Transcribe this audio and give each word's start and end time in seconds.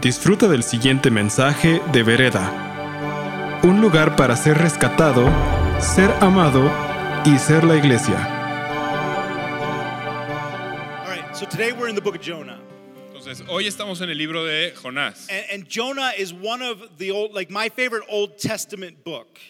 Disfruta 0.00 0.46
del 0.46 0.62
siguiente 0.62 1.10
mensaje 1.10 1.82
de 1.90 2.04
Vereda. 2.04 3.60
Un 3.64 3.80
lugar 3.80 4.14
para 4.14 4.36
ser 4.36 4.56
rescatado, 4.56 5.28
ser 5.80 6.08
amado 6.20 6.70
y 7.24 7.36
ser 7.36 7.64
la 7.64 7.76
iglesia. 7.76 8.16
All 11.04 11.10
right, 11.10 11.34
so 11.34 11.44
today 11.46 11.72
we're 11.72 11.88
in 11.88 11.96
the 11.96 12.00
book 12.00 12.14
of 12.14 12.22
Jonah. 12.22 12.60
Entonces, 13.08 13.44
hoy 13.48 13.66
estamos 13.66 14.00
en 14.00 14.10
el 14.10 14.18
libro 14.18 14.44
de 14.44 14.72
Jonás. 14.80 15.28
And, 15.30 15.44
and 15.52 15.68
Jonah 15.68 16.12
is 16.16 16.32
one 16.32 16.62
of 16.62 16.78
the 16.98 17.10
old, 17.10 17.34
like 17.34 17.50
my 17.50 17.68
favorite 17.68 18.04
Old 18.08 18.38
Testament 18.38 19.02
book. 19.02 19.40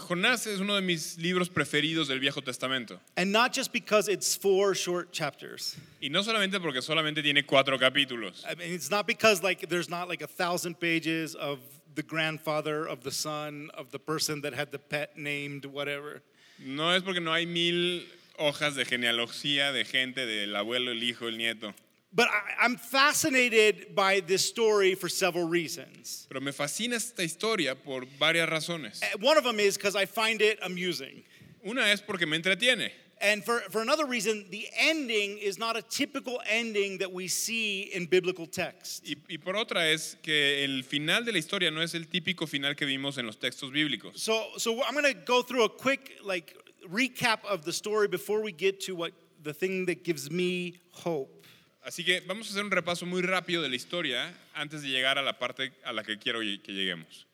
Jonás 0.00 0.46
es 0.46 0.60
uno 0.60 0.74
de 0.74 0.80
mis 0.80 1.18
libros 1.18 1.48
preferidos 1.48 2.08
del 2.08 2.18
Viejo 2.18 2.40
Testamento. 2.40 2.98
And 3.16 3.30
not 3.30 3.52
just 3.52 3.72
because 3.72 4.08
it's 4.08 4.36
four 4.36 4.74
short 4.74 5.12
chapters. 5.12 5.76
Y 6.02 6.08
no 6.08 6.22
solamente 6.22 6.60
porque 6.60 6.82
solamente 6.82 7.22
tiene 7.22 7.44
cuatro 7.44 7.78
capítulos. 7.78 8.44
I 8.44 8.54
mean, 8.54 8.72
it's 8.72 8.90
not 8.90 9.06
because 9.06 9.42
like 9.42 9.68
there's 9.68 9.88
not 9.88 10.08
like 10.08 10.22
a 10.22 10.26
thousand 10.26 10.80
pages 10.80 11.34
of 11.34 11.58
the 11.94 12.02
grandfather 12.02 12.86
of 12.86 13.02
the 13.02 13.10
son 13.10 13.70
of 13.74 13.90
the 13.90 13.98
person 13.98 14.40
that 14.42 14.54
had 14.54 14.72
the 14.72 14.78
pet 14.78 15.16
named 15.16 15.64
whatever. 15.66 16.22
No 16.58 16.90
es 16.90 17.02
porque 17.02 17.20
no 17.20 17.32
hay 17.32 17.46
mil 17.46 18.02
hojas 18.38 18.74
de 18.74 18.84
genealogía 18.84 19.72
de 19.72 19.84
gente, 19.84 20.26
del 20.26 20.54
abuelo, 20.56 20.90
el 20.90 21.02
hijo, 21.02 21.28
el 21.28 21.36
nieto. 21.36 21.74
But 22.12 22.28
I, 22.28 22.64
I'm 22.64 22.76
fascinated 22.76 23.94
by 23.94 24.20
this 24.20 24.44
story 24.44 24.94
for 24.96 25.08
several 25.08 25.46
reasons. 25.46 26.26
Pero 26.28 26.40
me 26.40 26.50
fascina 26.50 26.94
esta 26.94 27.22
historia 27.22 27.76
por 27.76 28.02
varias 28.18 28.48
razones. 28.48 29.00
Uh, 29.02 29.18
One 29.20 29.36
of 29.38 29.44
them 29.44 29.60
is 29.60 29.76
because 29.76 29.94
I 29.94 30.06
find 30.06 30.42
it 30.42 30.58
amusing. 30.62 31.22
Una 31.64 31.82
es 31.82 32.00
porque 32.00 32.26
me 32.26 32.36
entretiene. 32.36 32.90
And 33.22 33.44
for, 33.44 33.60
for 33.70 33.82
another 33.82 34.06
reason, 34.06 34.46
the 34.50 34.66
ending 34.78 35.36
is 35.38 35.58
not 35.58 35.76
a 35.76 35.82
typical 35.82 36.40
ending 36.48 36.98
that 36.98 37.12
we 37.12 37.28
see 37.28 37.82
in 37.94 38.06
biblical 38.06 38.46
texts. 38.46 39.02
Y, 39.04 39.14
y 39.28 39.36
por 39.36 39.56
otra 39.56 39.92
es 39.92 40.16
que 40.22 40.64
el 40.64 40.82
final 40.82 41.24
de 41.26 41.32
la 41.32 41.38
historia 41.38 41.70
no 41.70 41.82
es 41.82 41.94
el 41.94 42.06
típico 42.06 42.48
final 42.48 42.74
que 42.74 42.86
vimos 42.86 43.18
en 43.18 43.26
los 43.26 43.36
textos 43.36 43.70
bíblicos. 43.70 44.16
So, 44.16 44.46
so 44.56 44.82
I'm 44.82 44.94
going 44.94 45.04
to 45.04 45.12
go 45.12 45.42
through 45.42 45.64
a 45.64 45.68
quick 45.68 46.12
like 46.24 46.56
recap 46.90 47.44
of 47.44 47.64
the 47.64 47.72
story 47.72 48.08
before 48.08 48.42
we 48.42 48.52
get 48.52 48.80
to 48.86 48.96
what 48.96 49.12
the 49.42 49.52
thing 49.52 49.84
that 49.86 50.02
gives 50.02 50.30
me 50.30 50.80
hope. 50.92 51.39
Así 51.82 52.04
que 52.04 52.20
vamos 52.20 52.48
a 52.48 52.50
hacer 52.50 52.64
un 52.64 52.70
repaso 52.70 53.06
muy 53.06 53.22
rápido 53.22 53.62
de 53.62 53.68
la 53.68 53.76
historia 53.76 54.34
antes 54.54 54.82
de 54.82 54.88
llegar 54.88 55.18
a 55.18 55.22
la 55.22 55.38
parte 55.38 55.72
a 55.84 55.92
la 55.92 56.02
que 56.02 56.18
quiero 56.18 56.40
que 56.40 56.72
lleguemos. 56.72 57.26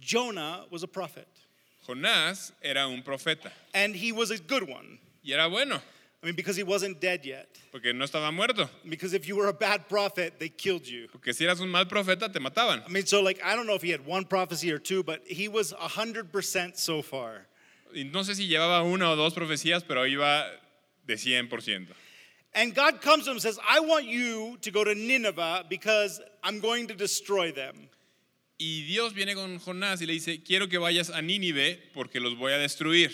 Jonah 0.00 0.66
was 0.70 0.82
a 0.82 0.88
prophet, 0.88 1.28
Jonás 1.86 2.52
era 2.60 2.86
un 2.86 3.02
profeta 3.02 3.52
and 3.72 3.94
he 3.94 4.12
was 4.12 4.30
a 4.30 4.38
good 4.38 4.62
one. 4.68 4.98
y 5.22 5.32
era 5.32 5.46
bueno 5.46 5.80
I 6.22 6.26
mean, 6.26 6.36
because 6.36 6.56
he 6.56 6.62
wasn't 6.62 7.00
dead 7.00 7.24
yet. 7.24 7.48
porque 7.72 7.92
no 7.92 8.04
estaba 8.04 8.32
muerto. 8.32 8.70
Because 8.88 9.12
if 9.12 9.26
you 9.26 9.34
were 9.34 9.48
a 9.48 9.52
bad 9.52 9.88
prophet, 9.88 10.38
they 10.38 10.48
killed 10.48 10.86
you. 10.86 11.08
Porque 11.10 11.34
si 11.34 11.44
eras 11.44 11.58
un 11.58 11.68
mal 11.68 11.86
profeta 11.86 12.32
te 12.32 12.38
mataban. 12.38 12.84
I 12.86 12.92
mean, 12.92 13.06
so 13.06 13.20
like, 13.20 13.40
I 13.42 13.56
don't 13.56 13.66
know 13.66 13.74
if 13.74 13.82
he 13.82 13.90
had 13.90 14.06
one 14.06 14.24
prophecy 14.24 14.70
or 14.70 14.78
two, 14.78 15.02
but 15.02 15.22
he 15.26 15.48
was 15.48 15.72
100% 15.72 16.76
so 16.76 17.02
far. 17.02 17.48
Y 17.92 18.04
no 18.04 18.20
sé 18.20 18.36
si 18.36 18.46
llevaba 18.46 18.84
una 18.84 19.10
o 19.10 19.16
dos 19.16 19.34
profecías, 19.34 19.82
pero 19.84 20.06
iba 20.06 20.46
de 21.04 21.14
100%. 21.14 21.88
And 22.54 22.74
God 22.74 23.00
comes 23.00 23.24
to 23.24 23.30
him 23.30 23.36
and 23.36 23.42
says, 23.42 23.58
I 23.66 23.80
want 23.80 24.04
you 24.04 24.58
to 24.60 24.70
go 24.70 24.84
to 24.84 24.94
Nineveh 24.94 25.64
because 25.70 26.20
I'm 26.42 26.60
going 26.60 26.86
to 26.88 26.94
destroy 26.94 27.50
them. 27.50 27.88
Y 28.60 28.84
Dios 28.86 29.12
viene 29.12 29.34
con 29.34 29.58
Jonás 29.58 30.00
y 30.02 30.06
le 30.06 30.12
dice, 30.12 30.42
quiero 30.44 30.68
que 30.68 30.78
vayas 30.78 31.10
a 31.10 31.20
Nínive 31.22 31.78
porque 31.94 32.20
los 32.20 32.34
voy 32.34 32.52
a 32.52 32.58
destruir. 32.58 33.10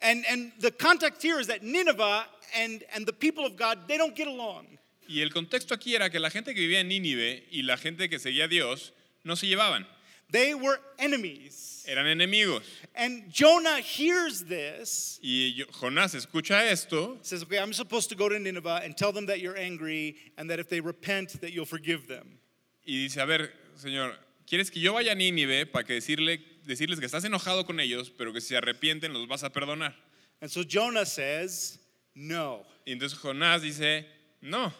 And, 0.00 0.24
and 0.28 0.52
the 0.58 0.70
context 0.70 1.22
here 1.22 1.38
is 1.38 1.46
that 1.48 1.62
Nineveh 1.62 2.24
and, 2.56 2.82
and 2.94 3.06
the 3.06 3.12
people 3.12 3.44
of 3.44 3.56
God, 3.56 3.86
they 3.86 3.98
don't 3.98 4.16
get 4.16 4.26
along. 4.26 4.66
Y 5.08 5.20
el 5.20 5.30
contexto 5.30 5.74
aquí 5.74 5.94
era 5.94 6.10
que 6.10 6.18
la 6.18 6.30
gente 6.30 6.54
que 6.54 6.60
vivía 6.60 6.80
en 6.80 6.88
Nínive 6.88 7.44
y 7.50 7.62
la 7.62 7.76
gente 7.76 8.08
que 8.08 8.18
seguía 8.18 8.44
a 8.44 8.48
Dios 8.48 8.92
no 9.24 9.36
se 9.36 9.46
llevaban, 9.46 9.86
They 10.30 10.54
were 10.54 10.78
enemies. 10.98 11.84
eran 11.88 12.04
enemigos. 12.06 12.62
And 12.94 13.30
Jonah 13.32 13.78
hears 13.80 14.42
this, 14.44 15.18
Y 15.22 15.64
Jonás 15.80 16.14
escucha 16.14 16.70
esto 16.70 17.16
says, 17.22 17.42
Okay, 17.44 17.58
I'm 17.58 17.72
supposed 17.72 18.10
to 18.10 18.14
go 18.14 18.28
to 18.28 18.38
Nineveh 18.38 18.82
and 18.84 18.94
tell 18.96 19.10
them 19.12 19.24
that 19.26 19.40
you're 19.40 19.56
angry 19.56 20.16
and 20.36 20.50
that 20.50 20.58
if 20.58 20.68
they 20.68 20.80
repent, 20.80 21.40
that 21.40 21.52
you'll 21.52 21.64
forgive 21.64 22.06
them. 22.08 22.38
y 22.86 22.92
dice, 23.06 23.16
a 23.18 23.26
ver, 23.26 23.50
Señor, 23.76 24.12
¿quieres 24.46 24.70
que 24.70 24.80
yo 24.82 24.92
vaya 24.94 25.12
a 25.12 25.14
Nínive 25.14 25.64
para 25.70 25.84
que 25.84 25.94
decirle, 25.94 26.40
decirles 26.66 26.98
que 27.00 27.06
estás 27.06 27.24
enojado 27.24 27.64
con 27.64 27.80
ellos, 27.80 28.10
pero 28.10 28.32
que 28.32 28.40
si 28.42 28.48
se 28.48 28.56
arrepienten 28.58 29.12
los 29.14 29.26
vas 29.28 29.44
a 29.44 29.50
perdonar? 29.50 29.94
And 30.42 30.50
so 30.50 30.62
Jonah 30.62 31.06
says, 31.06 31.78
No, 32.14 32.66
Y 32.86 32.92
entonces 32.92 33.18
Jonás 33.18 33.62
dice, 33.62 34.04
no, 34.42 34.72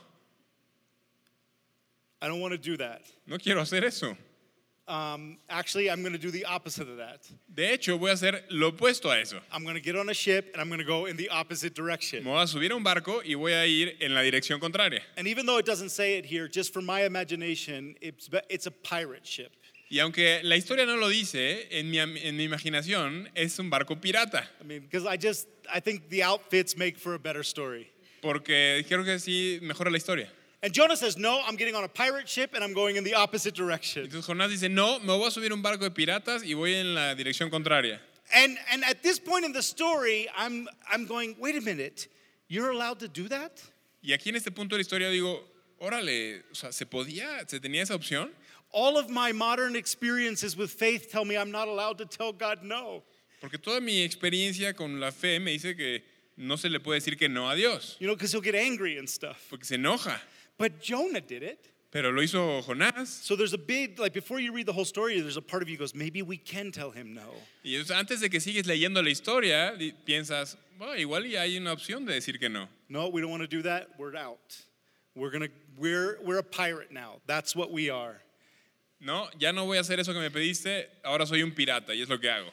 I 2.20 2.28
don't 2.28 2.40
want 2.40 2.52
to 2.52 2.58
do 2.58 2.76
that. 2.78 3.02
no 3.26 3.38
quiero 3.38 3.60
hacer 3.62 3.84
eso. 3.84 4.16
Um, 4.88 5.36
actually, 5.50 5.90
I'm 5.90 6.00
going 6.00 6.14
to 6.14 6.18
do 6.18 6.30
the 6.30 6.46
opposite 6.46 6.88
of 6.88 6.96
that. 6.96 7.20
De 7.54 7.74
hecho, 7.74 7.98
voy 7.98 8.08
a 8.08 8.14
hacer 8.14 8.42
lo 8.50 8.72
opuesto 8.72 9.10
a 9.10 9.20
eso. 9.20 9.38
I'm 9.52 9.62
going 9.62 9.74
to 9.74 9.82
get 9.82 9.96
on 9.96 10.08
a 10.08 10.14
ship 10.14 10.50
and 10.54 10.62
I'm 10.62 10.68
going 10.68 10.80
to 10.80 10.86
go 10.86 11.04
in 11.04 11.16
the 11.18 11.28
opposite 11.28 11.74
direction. 11.74 12.24
Me 12.24 12.30
voy 12.30 12.42
a 12.42 12.46
subir 12.46 12.70
a 12.70 12.74
un 12.74 12.82
barco 12.82 13.20
y 13.22 13.34
voy 13.34 13.52
a 13.52 13.66
ir 13.66 13.96
en 14.00 14.14
la 14.14 14.22
dirección 14.22 14.58
contraria. 14.60 15.02
And 15.18 15.28
even 15.28 15.44
though 15.44 15.58
it 15.58 15.66
doesn't 15.66 15.90
say 15.90 16.16
it 16.16 16.24
here, 16.24 16.48
just 16.48 16.72
for 16.72 16.80
my 16.80 17.02
imagination, 17.02 17.96
it's, 18.00 18.30
it's 18.48 18.66
a 18.66 18.70
pirate 18.70 19.26
ship. 19.26 19.52
Y 19.90 20.00
aunque 20.00 20.40
la 20.42 20.56
historia 20.56 20.86
no 20.86 20.96
lo 20.96 21.08
dice, 21.08 21.68
en 21.70 21.90
mi, 21.90 21.98
en 21.98 22.36
mi 22.36 22.44
imaginación 22.44 23.28
es 23.34 23.58
un 23.58 23.70
barco 23.70 24.00
pirata. 24.00 24.46
I 24.60 24.64
mean, 24.64 24.80
because 24.80 25.06
I 25.06 25.16
just, 25.16 25.48
I 25.72 25.80
think 25.80 26.08
the 26.08 26.22
outfits 26.22 26.76
make 26.76 26.98
for 26.98 27.14
a 27.14 27.18
better 27.18 27.42
story. 27.42 27.90
Porque 28.20 28.84
creo 28.88 29.04
que 29.04 29.18
sí 29.18 29.58
mejora 29.62 29.90
la 29.90 29.98
historia. 29.98 30.30
And 30.62 30.72
Jonah 30.72 30.96
says, 30.96 31.16
No, 31.16 31.40
I'm 31.46 31.56
getting 31.56 31.74
on 31.76 31.84
a 31.84 31.88
pirate 31.88 32.28
ship 32.28 32.52
and 32.54 32.64
I'm 32.64 32.74
going 32.74 32.96
in 32.96 33.04
the 33.04 33.14
opposite 33.14 33.54
direction. 33.54 34.06
Entonces 34.06 34.26
Jonás 34.26 34.48
dice, 34.50 34.68
no, 34.68 34.98
me 34.98 35.06
voy 35.16 35.26
a 35.28 35.30
subir 35.30 35.50
a 35.50 35.54
un 35.54 35.62
barco 35.62 35.80
de 35.84 35.90
piratas 35.90 36.42
y 36.44 36.54
voy 36.54 36.74
en 36.74 36.94
la 36.94 37.14
dirección 37.14 37.48
contraria. 37.50 38.00
And, 38.34 38.58
and 38.72 38.84
at 38.84 39.02
this 39.02 39.18
point 39.18 39.44
in 39.44 39.52
the 39.52 39.62
story, 39.62 40.28
I'm, 40.36 40.68
I'm 40.90 41.06
going, 41.06 41.36
Wait 41.38 41.56
a 41.56 41.60
minute, 41.60 42.08
you're 42.48 42.70
allowed 42.70 42.98
to 43.00 43.08
do 43.08 43.28
that? 43.28 43.60
Y 44.02 44.12
aquí 44.12 44.28
en 44.28 44.36
este 44.36 44.50
punto 44.50 44.76
de 44.76 44.78
la 44.78 44.82
historia 44.82 45.08
digo, 45.10 45.40
órale, 45.80 46.42
o 46.50 46.54
sea, 46.54 46.72
¿se 46.72 46.86
podía, 46.86 47.48
se 47.48 47.60
tenía 47.60 47.82
esa 47.82 47.94
opción? 47.94 48.30
All 48.72 48.98
of 48.98 49.08
my 49.08 49.32
modern 49.32 49.76
experiences 49.76 50.56
with 50.56 50.70
faith 50.70 51.10
tell 51.10 51.24
me 51.24 51.36
I'm 51.36 51.50
not 51.50 51.68
allowed 51.68 51.98
to 51.98 52.04
tell 52.04 52.32
God 52.32 52.62
no. 52.62 53.02
Porque 53.40 53.58
toda 53.58 53.80
mi 53.80 54.02
experiencia 54.02 54.74
con 54.76 54.98
la 54.98 55.10
fe 55.12 55.38
me 55.38 55.52
dice 55.52 55.76
que 55.76 56.02
no 56.36 56.56
se 56.56 56.68
le 56.68 56.80
puede 56.80 57.00
decir 57.00 57.16
que 57.16 57.28
no 57.28 57.48
a 57.48 57.54
Dios, 57.54 57.96
You 58.00 58.08
know, 58.08 58.14
because 58.16 58.32
he'll 58.32 58.40
get 58.42 58.54
angry 58.56 58.98
and 58.98 59.08
stuff. 59.08 59.46
porque 59.48 59.64
se 59.64 59.76
enoja. 59.76 60.18
But 60.58 60.80
Jonah 60.80 61.20
did 61.20 61.42
it. 61.42 61.70
Pero 61.90 62.10
lo 62.10 62.20
hizo 62.20 62.62
Jonás. 62.62 63.06
So 63.06 63.34
there's 63.34 63.54
a 63.54 63.58
big, 63.58 63.98
like 63.98 64.12
before 64.12 64.40
you 64.40 64.52
read 64.52 64.66
the 64.66 64.72
whole 64.72 64.84
story, 64.84 65.20
there's 65.20 65.38
a 65.38 65.42
part 65.42 65.62
of 65.62 65.70
you 65.70 65.78
goes, 65.78 65.94
maybe 65.94 66.20
we 66.20 66.36
can 66.36 66.70
tell 66.70 66.90
him 66.90 67.14
no. 67.14 67.32
Y 67.64 67.82
antes 67.94 68.20
de 68.20 68.28
que 68.28 68.40
sigues 68.40 68.66
leyendo 68.66 69.02
la 69.02 69.08
historia, 69.08 69.74
piensas, 70.06 70.56
bueno, 70.78 70.94
igual 70.94 71.24
ya 71.30 71.40
hay 71.40 71.56
una 71.56 71.72
opción 71.72 72.04
de 72.04 72.12
decir 72.12 72.38
que 72.38 72.50
no. 72.50 72.68
No, 72.90 73.08
we 73.08 73.22
don't 73.22 73.30
want 73.30 73.42
to 73.42 73.48
do 73.48 73.62
that. 73.62 73.88
We're 73.98 74.16
out. 74.16 74.56
We're 75.14 75.30
gonna, 75.30 75.48
we're, 75.78 76.18
we're 76.22 76.38
a 76.38 76.42
pirate 76.42 76.92
now. 76.92 77.20
That's 77.26 77.56
what 77.56 77.72
we 77.72 77.88
are. 77.88 78.20
No, 79.00 79.28
ya 79.38 79.52
no 79.52 79.64
voy 79.64 79.78
a 79.78 79.80
hacer 79.80 79.98
eso 79.98 80.12
que 80.12 80.20
me 80.20 80.28
pediste, 80.28 80.86
ahora 81.04 81.24
soy 81.24 81.42
un 81.42 81.52
pirata 81.52 81.94
y 81.94 82.02
es 82.02 82.08
lo 82.08 82.18
que 82.18 82.28
hago. 82.28 82.50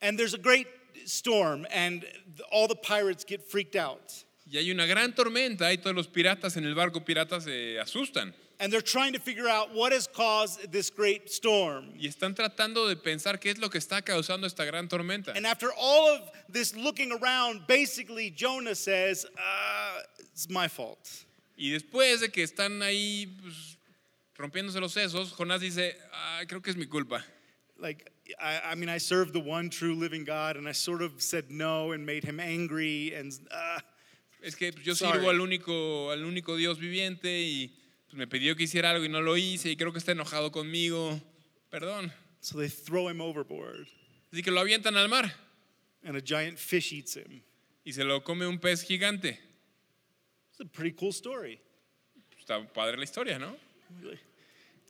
And 0.00 0.18
there's 0.18 0.34
a 0.34 0.38
great 0.38 0.68
storm, 1.06 1.66
and 1.72 2.04
all 2.52 2.68
the 2.68 2.76
pirates 2.76 3.24
get 3.24 3.42
freaked 3.42 3.76
out. 3.76 4.12
Y 4.48 4.58
hay 4.58 4.70
una 4.70 4.86
gran 4.86 5.14
tormenta 5.14 5.72
y 5.72 5.78
todos 5.78 5.94
los 5.94 6.06
piratas 6.06 6.56
en 6.56 6.64
el 6.64 6.74
barco 6.74 7.04
pirata 7.04 7.40
se 7.40 7.78
asustan. 7.80 8.32
And 8.58 8.72
they're 8.72 8.80
trying 8.80 9.12
to 9.12 9.18
figure 9.18 9.48
out 9.48 9.74
what 9.74 9.92
has 9.92 10.06
caused 10.06 10.70
this 10.72 10.88
great 10.88 11.28
storm. 11.28 11.92
Y 11.98 12.06
están 12.06 12.34
tratando 12.34 12.88
de 12.88 12.96
pensar 12.96 13.38
qué 13.38 13.50
es 13.50 13.58
lo 13.58 13.68
que 13.68 13.78
está 13.78 14.02
causando 14.02 14.46
esta 14.46 14.64
gran 14.64 14.88
tormenta. 14.88 15.36
And 15.36 15.46
after 15.46 15.70
all 15.76 16.14
of 16.14 16.30
this 16.48 16.74
looking 16.74 17.12
around, 17.12 17.66
basically 17.66 18.30
Jonah 18.30 18.74
says, 18.74 19.26
uh, 19.36 20.00
It's 20.32 20.48
my 20.48 20.68
fault. 20.68 21.24
Y 21.58 21.70
después 21.70 22.20
de 22.20 22.28
que 22.28 22.44
están 22.44 22.82
ahí 22.82 23.26
pues, 23.42 23.76
rompiéndose 24.38 24.80
los 24.80 24.92
sesos, 24.92 25.32
Jonás 25.32 25.60
dice, 25.60 25.96
"Ah, 26.12 26.42
creo 26.46 26.62
que 26.62 26.70
es 26.70 26.76
mi 26.76 26.86
culpa. 26.86 27.24
like 27.78 28.10
I, 28.40 28.72
I 28.72 28.74
mean 28.74 28.88
i 28.88 28.98
served 28.98 29.32
the 29.32 29.40
one 29.40 29.68
true 29.70 29.94
living 29.94 30.24
god 30.24 30.56
and 30.56 30.68
i 30.68 30.72
sort 30.72 31.02
of 31.02 31.20
said 31.20 31.50
no 31.50 31.92
and 31.92 32.04
made 32.04 32.24
him 32.24 32.40
angry 32.40 33.14
and 33.14 33.32
uh, 33.50 33.80
Es 34.42 34.54
que 34.56 34.72
yo 34.84 34.94
Sorry. 34.94 35.14
sirvo 35.18 35.30
al 35.30 35.40
único, 35.40 36.10
al 36.10 36.24
único 36.24 36.56
Dios 36.56 36.78
viviente 36.78 37.40
y 37.42 37.68
pues, 38.06 38.14
me 38.14 38.26
pidió 38.26 38.54
que 38.56 38.64
hiciera 38.64 38.90
algo 38.90 39.04
y 39.04 39.08
no 39.08 39.20
lo 39.20 39.36
hice 39.36 39.70
y 39.70 39.76
creo 39.76 39.92
que 39.92 39.98
está 39.98 40.12
enojado 40.12 40.52
conmigo. 40.52 41.20
Perdón. 41.70 42.12
so 42.40 42.58
they 42.58 42.68
throw 42.68 43.08
him 43.10 43.20
overboard 43.20 43.88
Así 44.32 44.42
que 44.42 44.50
lo 44.52 44.60
avientan 44.60 44.96
al 44.96 45.08
mar 45.08 45.34
and 46.04 46.16
a 46.16 46.20
giant 46.24 46.58
fish 46.58 46.92
eats 46.92 47.16
him 47.16 47.42
y 47.84 47.92
se 47.92 48.04
lo 48.04 48.22
come 48.22 48.46
un 48.46 48.58
pez 48.58 48.82
gigante. 48.84 49.38
it's 50.50 50.60
a 50.60 50.64
pretty 50.64 50.92
cool 50.92 51.10
story 51.12 51.58
Está 52.38 52.64
padre 52.72 52.96
la 52.98 53.04
historia, 53.04 53.38
¿no? 53.38 53.56
i 54.04 54.18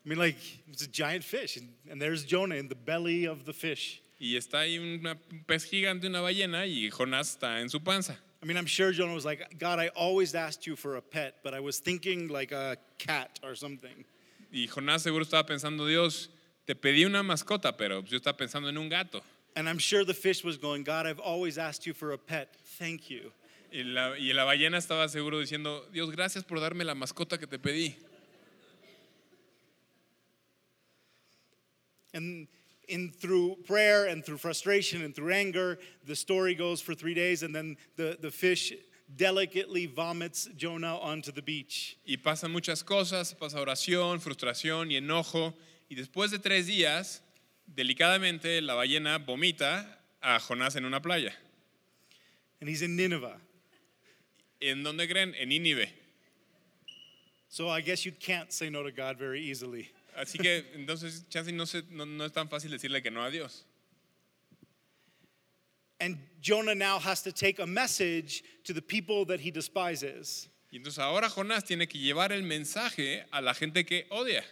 mean 0.09 0.19
like 0.19 0.39
it's 0.71 0.83
a 0.83 0.87
giant 0.91 1.25
fish 1.25 1.57
and, 1.57 1.69
and 1.91 2.01
there's 2.01 2.25
jonah 2.27 2.57
in 2.57 2.69
the 2.69 2.75
belly 2.75 3.27
of 3.27 3.45
the 3.47 3.53
fish 3.55 4.03
Y 4.21 4.37
está 4.37 4.61
ahí 4.61 4.79
una- 4.79 5.19
un 5.31 5.45
pez 5.45 5.65
gigante, 5.65 6.07
una 6.07 6.21
ballena, 6.23 6.67
y 6.67 6.89
Jonás 6.91 7.31
está 7.33 7.61
en 7.61 7.69
su 7.69 7.83
panza. 7.83 8.19
I 8.47 8.49
mean, 8.49 8.59
I'm 8.59 8.67
sure 8.67 8.93
Jonah 8.93 9.13
was 9.13 9.25
like, 9.25 9.59
God, 9.59 9.81
I 9.81 9.89
always 9.89 10.37
asked 10.37 10.69
you 10.69 10.77
for 10.77 10.95
a 10.95 11.03
pet, 11.03 11.35
but 11.43 11.53
I 11.53 11.59
was 11.59 11.81
thinking 11.81 12.29
like 12.29 12.53
a 12.53 12.77
cat 12.97 13.41
or 13.43 13.57
something. 13.57 14.05
Y 14.53 14.69
Jonás 14.69 15.01
seguro 15.01 15.25
estaba 15.25 15.45
pensando, 15.45 15.85
Dios, 15.85 16.29
te 16.65 16.77
pedí 16.77 17.05
una 17.05 17.25
mascota, 17.25 17.77
pero 17.77 18.03
yo 18.03 18.17
estaba 18.17 18.37
pensando 18.37 18.69
en 18.69 18.79
un 18.79 18.89
gato. 18.89 19.21
And 19.57 19.69
I'm 19.69 19.79
sure 19.79 20.05
the 20.05 20.15
fish 20.15 20.45
was 20.45 20.59
going, 20.59 20.85
God, 20.85 21.07
I've 21.09 21.19
always 21.19 21.59
asked 21.59 21.87
you 21.87 21.93
for 21.93 22.13
a 22.13 22.19
pet. 22.19 22.55
Thank 22.79 23.11
you. 23.11 23.33
Y 23.73 23.83
la, 23.83 24.17
y 24.17 24.33
la 24.33 24.45
ballena 24.45 24.79
estaba 24.79 25.09
seguro 25.09 25.41
diciendo, 25.41 25.83
Dios, 25.93 26.13
gracias 26.13 26.45
por 26.45 26.61
darme 26.61 26.85
la 26.85 26.95
mascota 26.95 27.39
que 27.39 27.49
te 27.49 27.59
pedí. 27.59 27.97
And 32.15 32.47
in 32.89 33.11
through 33.11 33.57
prayer 33.67 34.07
and 34.07 34.25
through 34.25 34.39
frustration 34.39 35.03
and 35.03 35.15
through 35.15 35.33
anger, 35.33 35.79
the 36.07 36.17
story 36.17 36.55
goes 36.55 36.81
for 36.81 36.95
three 36.95 37.15
days, 37.15 37.43
and 37.43 37.55
then 37.55 37.77
the, 37.97 38.17
the 38.21 38.31
fish 38.31 38.73
delicately 39.15 39.87
vomits 39.87 40.49
Jonah 40.57 40.99
onto 40.99 41.33
the 41.33 41.43
beach. 41.43 41.97
Y 42.07 42.17
pasan 42.17 42.53
muchas 42.53 42.83
cosas, 42.83 43.35
pasa 43.35 43.59
oración, 43.59 44.21
frustración 44.21 44.91
y 44.91 44.97
enojo. 44.97 45.55
Y 45.89 45.97
después 45.97 46.31
de 46.31 46.39
tres 46.39 46.67
días, 46.67 47.21
delicadamente 47.67 48.61
la 48.61 48.75
ballena 48.75 49.19
vomita 49.19 49.99
a 50.23 50.39
Jonás 50.41 50.77
en 50.77 50.85
una 50.85 51.01
playa. 51.01 51.33
And 52.61 52.69
he's 52.69 52.83
in 52.83 52.97
Nineveh. 52.97 53.37
¿En 54.61 54.83
dónde 54.83 55.09
creen? 55.09 55.35
En 55.39 55.51
Nínive. 55.51 55.89
So 57.49 57.69
I 57.69 57.81
guess 57.81 58.05
you 58.05 58.13
can't 58.13 58.53
say 58.53 58.71
no 58.71 58.83
to 58.83 58.91
God 58.91 59.19
very 59.19 59.41
easily. 59.41 59.91
Así 60.17 60.39
que 60.39 60.65
entonces, 60.75 61.29
chance 61.29 61.53
no, 61.53 61.67
se- 61.67 61.85
no, 61.91 62.07
no 62.07 62.25
es 62.25 62.33
tan 62.33 62.49
fácil 62.49 62.71
decirle 62.71 63.03
que 63.03 63.11
no 63.11 63.23
a 63.23 63.31
Dios. 63.31 63.65
And 66.01 66.19
Jonah 66.41 66.75
now 66.75 66.99
has 66.99 67.23
to 67.23 67.33
take 67.33 67.59
a 67.59 67.67
message 67.67 68.43
to 68.65 68.73
the 68.73 68.83
people 68.83 69.25
that 69.27 69.41
he 69.41 69.51
despises. 69.51 70.49
Y 70.71 70.79
entonces 70.79 70.99
ahora 70.99 71.29
Jonás 71.29 71.65
tiene 71.65 71.87
que 71.87 71.99
llevar 72.01 72.33
el 72.33 72.43
mensaje 72.43 73.25
a 73.33 73.41
la 73.41 73.55
gente 73.55 73.85
que 73.85 74.05
odia. 74.11 74.43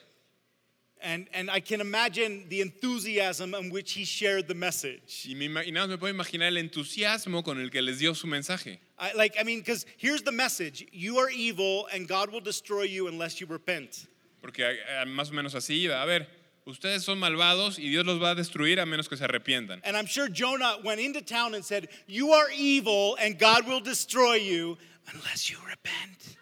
And, 1.02 1.28
and 1.34 1.50
I 1.50 1.60
can 1.60 1.82
imagine 1.82 2.46
the 2.48 2.62
enthusiasm 2.62 3.54
in 3.54 3.70
which 3.70 3.92
he 3.92 4.04
shared 4.04 4.48
the 4.48 4.54
message. 4.54 5.26
Y, 5.28 5.34
me, 5.34 5.48
me 5.48 5.62
puedo 5.98 6.08
imaginar 6.08 6.48
el 6.48 6.56
entusiasmo 6.56 7.44
con 7.44 7.60
el 7.60 7.68
que 7.68 7.82
les 7.82 7.98
dio 7.98 8.14
su 8.14 8.26
mensaje. 8.26 8.78
I, 8.98 9.12
like, 9.12 9.34
I 9.38 9.42
mean, 9.42 9.58
because 9.58 9.84
here's 9.98 10.22
the 10.22 10.32
message 10.32 10.86
you 10.92 11.18
are 11.18 11.28
evil, 11.28 11.88
and 11.92 12.08
God 12.08 12.30
will 12.30 12.40
destroy 12.40 12.84
you 12.84 13.08
unless 13.08 13.38
you 13.38 13.46
repent. 13.46 14.06
Porque 14.44 14.62
eh, 14.62 15.04
más 15.06 15.30
o 15.30 15.32
menos 15.32 15.54
así 15.54 15.74
iba. 15.84 16.02
A 16.02 16.04
ver, 16.04 16.28
ustedes 16.66 17.02
son 17.02 17.18
malvados 17.18 17.78
y 17.78 17.88
Dios 17.88 18.04
los 18.04 18.22
va 18.22 18.32
a 18.32 18.34
destruir 18.34 18.78
a 18.78 18.84
menos 18.84 19.08
que 19.08 19.16
se 19.16 19.24
arrepientan. 19.24 19.80
And 19.86 19.96
I'm 19.96 20.04
sure 20.06 20.28
Jonah 20.30 20.76
went 20.84 21.00
into 21.00 21.22
town 21.22 21.54
and 21.54 21.64
said, 21.64 21.88
You 22.06 22.34
are 22.34 22.50
evil, 22.54 23.16
and 23.18 23.38
God 23.40 23.66
will 23.66 23.80
destroy 23.82 24.34
you 24.34 24.76
unless 25.14 25.48
you 25.48 25.56
repent. 25.66 26.36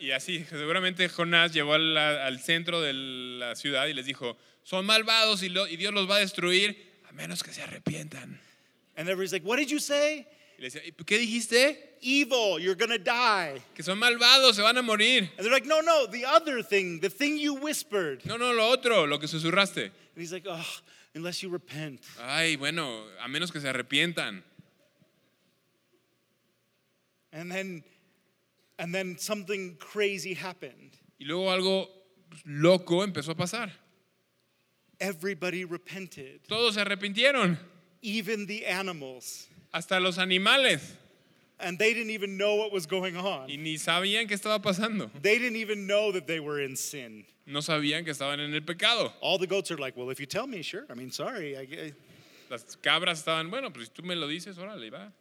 Y 0.00 0.10
así, 0.10 0.44
seguramente 0.50 1.08
Jonás 1.08 1.52
llegó 1.52 1.74
al, 1.74 1.96
al 1.96 2.40
centro 2.40 2.80
de 2.80 2.92
la 2.92 3.54
ciudad 3.54 3.86
y 3.86 3.94
les 3.94 4.04
dijo, 4.04 4.36
son 4.64 4.84
malvados 4.84 5.44
y, 5.44 5.48
lo- 5.48 5.68
y 5.68 5.76
Dios 5.76 5.94
los 5.94 6.10
va 6.10 6.16
a 6.16 6.18
destruir 6.18 6.76
a 7.08 7.12
menos 7.12 7.44
que 7.44 7.52
se 7.52 7.62
arrepientan. 7.62 8.40
And 8.96 9.08
everybody's 9.08 9.32
like, 9.32 9.46
What 9.46 9.58
did 9.58 9.68
you 9.70 9.78
say? 9.78 10.26
Y 10.56 10.62
le 10.62 10.70
decía, 10.70 10.82
"¿Y 10.84 10.92
¿qué 11.04 11.18
dijiste? 11.18 11.96
Evil, 12.00 12.58
you're 12.60 12.74
gonna 12.76 12.98
die. 12.98 13.60
Que 13.74 13.82
son 13.82 13.98
malvados, 13.98 14.56
se 14.56 14.62
van 14.62 14.76
a 14.78 14.82
morir. 14.82 15.30
And 15.36 15.44
they're 15.44 15.50
like, 15.50 15.66
No, 15.66 15.80
no, 15.80 16.06
the 16.06 16.24
other 16.24 16.62
thing, 16.62 17.00
the 17.00 17.10
thing 17.10 17.38
you 17.38 17.54
whispered. 17.54 18.24
No, 18.24 18.36
no, 18.36 18.52
lo 18.52 18.68
otro, 18.68 19.06
lo 19.06 19.18
que 19.18 19.26
susurraste. 19.26 19.84
And 19.84 19.92
he's 20.16 20.32
like, 20.32 20.46
Oh, 20.48 20.64
unless 21.14 21.42
you 21.42 21.48
repent. 21.48 22.00
Ay, 22.20 22.56
bueno, 22.56 23.04
a 23.20 23.28
menos 23.28 23.50
que 23.50 23.60
se 23.60 23.68
arrepientan. 23.68 24.42
And 27.32 27.50
then, 27.50 27.82
and 28.78 28.94
then 28.94 29.18
something 29.18 29.76
crazy 29.78 30.34
happened. 30.34 30.92
Y 31.18 31.26
luego 31.26 31.50
algo 31.50 31.88
loco 32.44 33.02
empezó 33.04 33.30
a 33.30 33.34
pasar. 33.34 33.70
Everybody 35.00 35.64
repented, 35.64 36.42
Todos 36.48 36.74
se 36.74 36.80
arrepintieron, 36.80 37.58
even 38.02 38.46
the 38.46 38.66
animals. 38.66 39.48
Hasta 39.74 39.98
los 39.98 40.18
animales. 40.18 40.80
And 41.58 41.78
they 41.78 41.92
didn't 41.92 42.10
even 42.10 42.36
know 42.36 42.54
what 42.56 42.72
was 42.72 42.86
going 42.86 43.16
on. 43.16 43.48
Y 43.48 43.56
ni 43.56 43.76
sabían 43.76 44.28
qué 44.28 44.38
estaba 44.38 44.62
pasando. 44.62 45.10
They 45.20 45.38
didn't 45.38 45.56
even 45.56 45.86
know 45.86 46.12
that 46.12 46.26
they 46.26 46.40
were 46.40 46.60
in 46.60 46.76
sin. 46.76 47.24
No 47.46 47.60
sabían 47.60 48.04
que 48.04 48.12
estaban 48.12 48.40
en 48.40 48.54
el 48.54 48.60
pecado. 48.60 49.12
All 49.20 49.38
the 49.38 49.46
goats 49.46 49.70
are 49.70 49.76
like, 49.76 49.96
well, 49.96 50.10
if 50.10 50.18
you 50.20 50.26
tell 50.26 50.46
me, 50.46 50.62
sure. 50.62 50.84
I 50.90 50.94
mean, 50.94 51.10
sorry. 51.10 51.56
I, 51.58 51.92
Las 52.50 52.76
cabras 52.82 53.24
estaban, 53.24 53.50
bueno, 53.50 53.70
pues 53.70 53.86
si 53.86 54.02
tú 54.02 54.04
me 54.04 54.14
lo 54.14 54.28
dices, 54.28 54.56
órale, 54.56 54.92
va. 54.92 55.12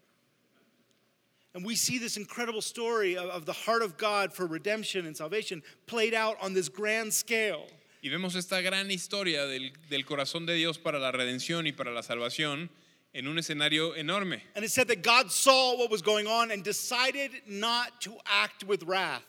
and 1.56 1.64
we 1.64 1.76
see 1.76 2.00
this 2.00 2.18
incredible 2.18 2.62
story 2.62 3.16
of, 3.16 3.30
of 3.30 3.46
the 3.46 3.54
heart 3.54 3.84
of 3.84 3.96
God 3.98 4.34
for 4.34 4.48
redemption 4.48 5.06
and 5.06 5.16
salvation 5.16 5.62
played 5.86 6.14
out 6.14 6.36
on 6.42 6.54
this 6.54 6.68
grand 6.68 7.14
scale. 7.14 7.68
Y 8.02 8.10
vemos 8.10 8.36
esta 8.36 8.62
gran 8.62 8.90
historia 8.92 9.46
del, 9.46 9.72
del 9.90 10.04
corazón 10.04 10.46
de 10.46 10.56
Dios 10.56 10.78
para 10.78 11.00
la 11.00 11.12
redención 11.12 11.66
y 11.68 11.72
para 11.72 11.92
la 11.92 12.02
salvación 12.02 12.70
en 13.14 13.28
un 13.28 13.38
escenario 13.38 13.94
enorme. 13.96 14.42
And 14.56 14.66
it 14.66 14.72
said 14.72 14.88
that 14.88 15.04
God 15.04 15.32
saw 15.32 15.78
what 15.78 15.92
was 15.92 16.02
going 16.02 16.28
on 16.28 16.52
and 16.52 16.64
decided 16.64 17.32
not 17.48 18.02
to 18.02 18.16
act 18.26 18.64
with 18.64 18.84
wrath. 18.84 19.24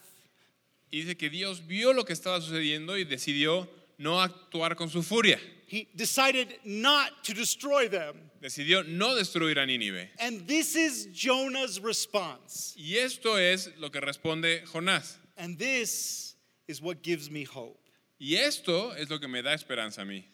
Y 0.93 1.01
dice 1.01 1.19
que 1.19 1.29
Dios 1.29 1.59
vio 1.59 1.93
lo 1.93 2.05
que 2.05 2.15
estaba 2.15 2.41
sucediendo 2.41 2.97
y 2.97 3.05
decidió 3.05 3.69
no 3.99 4.21
actuar 4.21 4.77
con 4.77 4.89
su 4.89 5.03
furia. 5.03 5.39
He 5.67 5.89
decided 5.97 6.55
not 6.65 7.25
to 7.25 7.35
destroy 7.35 7.89
them. 7.89 8.31
Decidió 8.41 8.87
no 8.87 9.15
destruir 9.15 9.57
a 9.57 9.67
Nínive. 9.67 10.09
And 10.21 10.47
this 10.47 10.77
is 10.77 11.07
Jonah's 11.13 11.81
response. 11.81 12.75
Y 12.77 12.97
esto 12.99 13.37
es 13.37 13.71
lo 13.79 13.91
que 13.91 14.01
responde 14.01 14.65
Jonás. 14.67 15.17
And 15.37 15.59
this 15.59 16.37
is 16.69 16.81
what 16.81 17.03
gives 17.03 17.31
me 17.31 17.45
hope. 17.45 17.81
Y 18.21 18.37
esto 18.37 18.93
es 18.93 19.11
lo 19.11 19.19
que 19.19 19.27
me 19.27 19.43
da 19.43 19.55
esperanza 19.55 20.03
a 20.03 20.05
mí. 20.05 20.25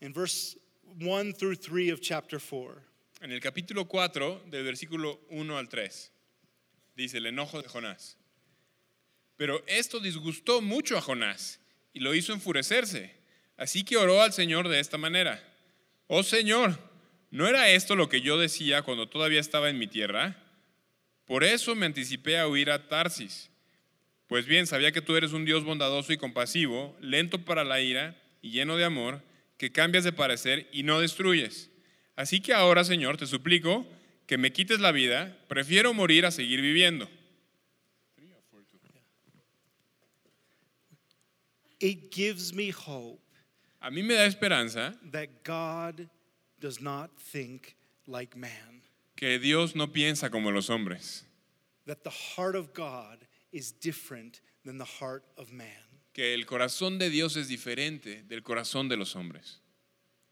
In 0.00 0.12
verse 0.12 0.56
1 1.00 1.32
through 1.34 1.56
3 1.56 1.92
of 1.92 2.00
chapter 2.00 2.38
4. 2.38 2.80
En 3.20 3.32
el 3.32 3.40
capítulo 3.40 3.86
4, 3.86 4.44
del 4.46 4.64
versículo 4.64 5.20
1 5.30 5.58
al 5.58 5.68
3, 5.68 6.12
dice 6.94 7.18
el 7.18 7.26
enojo 7.26 7.60
de 7.60 7.68
Jonás. 7.68 8.16
Pero 9.36 9.64
esto 9.66 9.98
disgustó 9.98 10.60
mucho 10.60 10.96
a 10.96 11.00
Jonás 11.00 11.60
y 11.92 12.00
lo 12.00 12.14
hizo 12.14 12.32
enfurecerse. 12.32 13.14
Así 13.56 13.84
que 13.84 13.96
oró 13.96 14.22
al 14.22 14.32
Señor 14.32 14.68
de 14.68 14.78
esta 14.78 14.98
manera. 14.98 15.42
Oh 16.06 16.22
Señor, 16.22 16.78
¿no 17.30 17.48
era 17.48 17.70
esto 17.70 17.96
lo 17.96 18.08
que 18.08 18.20
yo 18.20 18.38
decía 18.38 18.82
cuando 18.82 19.08
todavía 19.08 19.40
estaba 19.40 19.70
en 19.70 19.78
mi 19.78 19.86
tierra? 19.86 20.36
Por 21.24 21.42
eso 21.42 21.74
me 21.74 21.86
anticipé 21.86 22.38
a 22.38 22.46
huir 22.46 22.70
a 22.70 22.88
Tarsis. 22.88 23.50
Pues 24.28 24.46
bien, 24.46 24.66
sabía 24.66 24.92
que 24.92 25.02
tú 25.02 25.16
eres 25.16 25.32
un 25.32 25.44
Dios 25.44 25.64
bondadoso 25.64 26.12
y 26.12 26.18
compasivo, 26.18 26.96
lento 27.00 27.44
para 27.44 27.64
la 27.64 27.80
ira 27.80 28.16
y 28.42 28.50
lleno 28.50 28.76
de 28.76 28.84
amor, 28.84 29.22
que 29.56 29.72
cambias 29.72 30.04
de 30.04 30.12
parecer 30.12 30.68
y 30.72 30.82
no 30.82 31.00
destruyes. 31.00 31.70
Así 32.16 32.40
que 32.40 32.52
ahora, 32.52 32.84
Señor, 32.84 33.16
te 33.16 33.26
suplico 33.26 33.86
que 34.26 34.38
me 34.38 34.52
quites 34.52 34.80
la 34.80 34.92
vida, 34.92 35.36
prefiero 35.48 35.92
morir 35.94 36.26
a 36.26 36.30
seguir 36.30 36.60
viviendo. 36.60 37.08
It 41.80 42.10
gives 42.10 42.54
me 42.54 42.70
hope 42.70 43.20
A 43.84 43.90
mí 43.90 44.02
me 44.02 44.14
da 44.14 44.24
esperanza 44.24 44.94
that 45.12 45.44
God 45.44 46.08
does 46.58 46.80
not 46.80 47.10
think 47.18 47.76
like 48.06 48.34
man, 48.34 48.80
que 49.14 49.38
Dios 49.38 49.74
no 49.74 49.88
piensa 49.88 50.30
como 50.30 50.50
los 50.50 50.70
hombres, 50.70 51.24
that 51.84 52.02
the 52.02 52.08
heart 52.08 52.56
of 52.56 52.72
God 52.72 53.26
is 53.52 53.72
different 53.72 54.40
than 54.64 54.78
the 54.78 54.86
heart 54.86 55.22
of 55.36 55.52
man. 55.52 55.83
Que 56.14 56.32
el 56.32 56.46
corazón 56.46 56.98
de 56.98 57.10
Dios 57.10 57.36
es 57.36 57.48
diferente 57.48 58.22
del 58.22 58.42
corazón 58.42 58.88
de 58.88 58.96
los 58.96 59.14
hombres. 59.16 59.60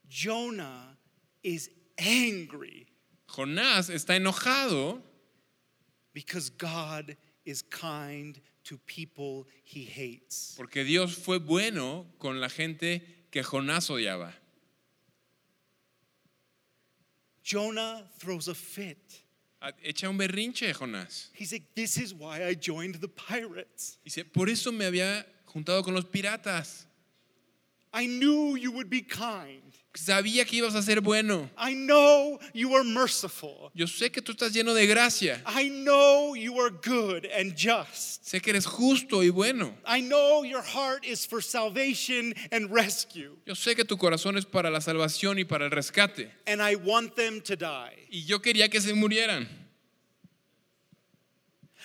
Jonah 0.09 0.97
is 1.43 1.71
angry 1.99 2.87
Jonás 3.27 3.89
está 3.91 4.17
enojado 4.17 5.03
because 6.15 6.51
God 6.51 7.17
is 7.45 7.63
kind 7.63 8.41
to 8.65 8.79
people 8.87 9.47
he 9.65 9.85
hates. 9.85 10.55
porque 10.57 10.85
Dios 10.85 11.17
fue 11.17 11.39
bueno 11.39 12.07
con 12.19 12.41
la 12.41 12.49
gente 12.49 13.03
que 13.31 13.43
Jonás 13.43 13.91
odiaba. 13.91 14.35
Jonah 17.43 18.05
throws 18.19 18.49
a 18.49 18.55
fit. 18.55 18.99
Ah, 19.61 19.73
Echa 19.83 20.09
un 20.09 20.17
berrinche, 20.19 20.73
Jonás. 20.75 21.31
He's 21.35 21.53
like, 21.53 21.75
This 21.75 21.97
is 21.97 22.13
why 22.15 22.45
I 22.47 22.55
joined 22.55 22.97
the 23.01 23.09
pirates. 23.09 23.99
Dice, 24.05 24.25
por 24.25 24.49
eso 24.49 24.71
me 24.73 24.85
había 24.85 25.25
juntado 25.53 25.83
con 25.83 25.95
los 25.95 26.05
piratas. 26.05 26.87
I 27.95 28.07
knew 28.07 28.57
you 28.57 28.73
would 28.73 28.89
be 28.89 29.03
kind. 29.03 29.63
Sabía 29.95 30.47
que 30.47 30.57
ibas 30.57 30.75
a 30.75 30.81
ser 30.81 31.03
bueno. 31.03 31.51
I 31.59 31.75
know 31.75 32.39
you 32.55 32.75
are 32.75 32.83
merciful. 32.83 33.71
Yo 33.75 33.87
sé 33.87 34.11
que 34.11 34.23
tú 34.23 34.33
estás 34.33 34.55
lleno 34.55 34.73
de 34.73 34.87
gracia. 34.87 35.43
I 35.47 35.69
know 35.69 36.35
you 36.35 36.59
are 36.59 36.71
good 36.71 37.27
and 37.27 37.55
just. 37.55 38.25
Sé 38.25 38.41
que 38.41 38.53
eres 38.53 38.65
justo 38.65 39.23
y 39.23 39.29
bueno. 39.29 39.75
I 39.87 40.01
know 40.01 40.43
your 40.45 40.63
heart 40.63 41.05
is 41.05 41.27
for 41.27 41.43
salvation 41.43 42.33
and 42.51 42.71
rescue. 42.73 43.37
Yo 43.45 43.55
sé 43.55 43.77
que 43.77 43.85
tu 43.85 43.99
corazón 43.99 44.39
es 44.39 44.47
para 44.47 44.71
la 44.71 44.81
salvación 44.81 45.39
y 45.39 45.45
para 45.45 45.67
el 45.67 45.71
rescate. 45.71 46.31
And 46.47 46.63
I 46.63 46.77
want 46.77 47.15
them 47.15 47.43
to 47.43 47.57
die. 47.57 48.09
Y 48.11 48.25
yo 48.25 48.41
quería 48.41 48.71
que 48.71 48.81
se 48.81 48.95
murieran. 48.95 49.62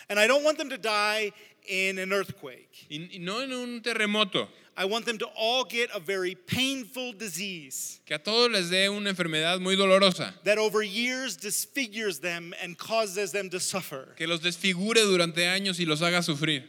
And 0.10 0.20
I 0.20 0.28
don't 0.28 0.44
want 0.44 0.58
them 0.58 0.70
to 0.70 0.78
die 0.78 1.32
in 1.68 1.98
an 2.00 2.14
earthquake. 2.14 2.88
Y, 2.90 3.10
y 3.14 3.18
no 3.20 3.40
en 3.42 3.52
un 3.52 3.82
terremoto. 3.82 4.48
I 4.80 4.86
want 4.86 5.06
them 5.06 5.18
to 5.18 5.26
all 5.36 5.64
get 5.66 5.90
a 5.94 6.00
very 6.00 6.36
painful 6.36 7.12
disease 7.12 8.00
Que 8.06 8.16
a 8.16 8.20
todos 8.20 8.52
les 8.52 8.70
dé 8.70 8.88
una 8.96 9.10
enfermedad 9.12 9.60
muy 9.60 9.76
dolorosa. 9.76 10.34
that 10.44 10.60
over 10.60 10.84
years 10.84 11.36
disfigures 11.36 12.20
them 12.20 12.54
and 12.62 12.78
causes 12.78 13.32
them 13.32 13.50
to 13.50 13.60
suffer. 13.60 14.14
Que 14.16 14.28
los 14.28 14.40
desfigure 14.40 15.02
durante 15.04 15.46
años 15.48 15.80
y 15.80 15.86
los 15.86 16.02
haga 16.02 16.20
sufrir. 16.22 16.64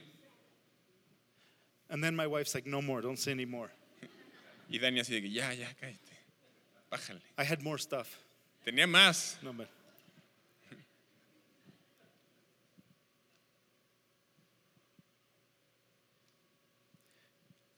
And 1.91 2.03
then 2.03 2.17
my 2.17 2.27
wife's 2.27 2.55
like, 2.55 2.67
no 2.67 2.83
more, 2.83 3.01
don't 3.01 3.19
say 3.19 3.31
any 3.33 3.45
more. 3.47 3.71
Y 4.71 4.79
Dani 4.79 5.01
así 5.01 5.11
de 5.13 5.21
que 5.23 5.31
ya, 5.31 5.51
ya, 5.53 5.67
cállate. 5.81 5.99
Bájale. 6.91 7.21
I 7.39 7.45
had 7.45 7.63
more 7.63 7.79
stuff. 7.79 8.09
Tenía 8.67 8.87
más. 8.87 9.37
No, 9.43 9.53
but. 9.53 9.69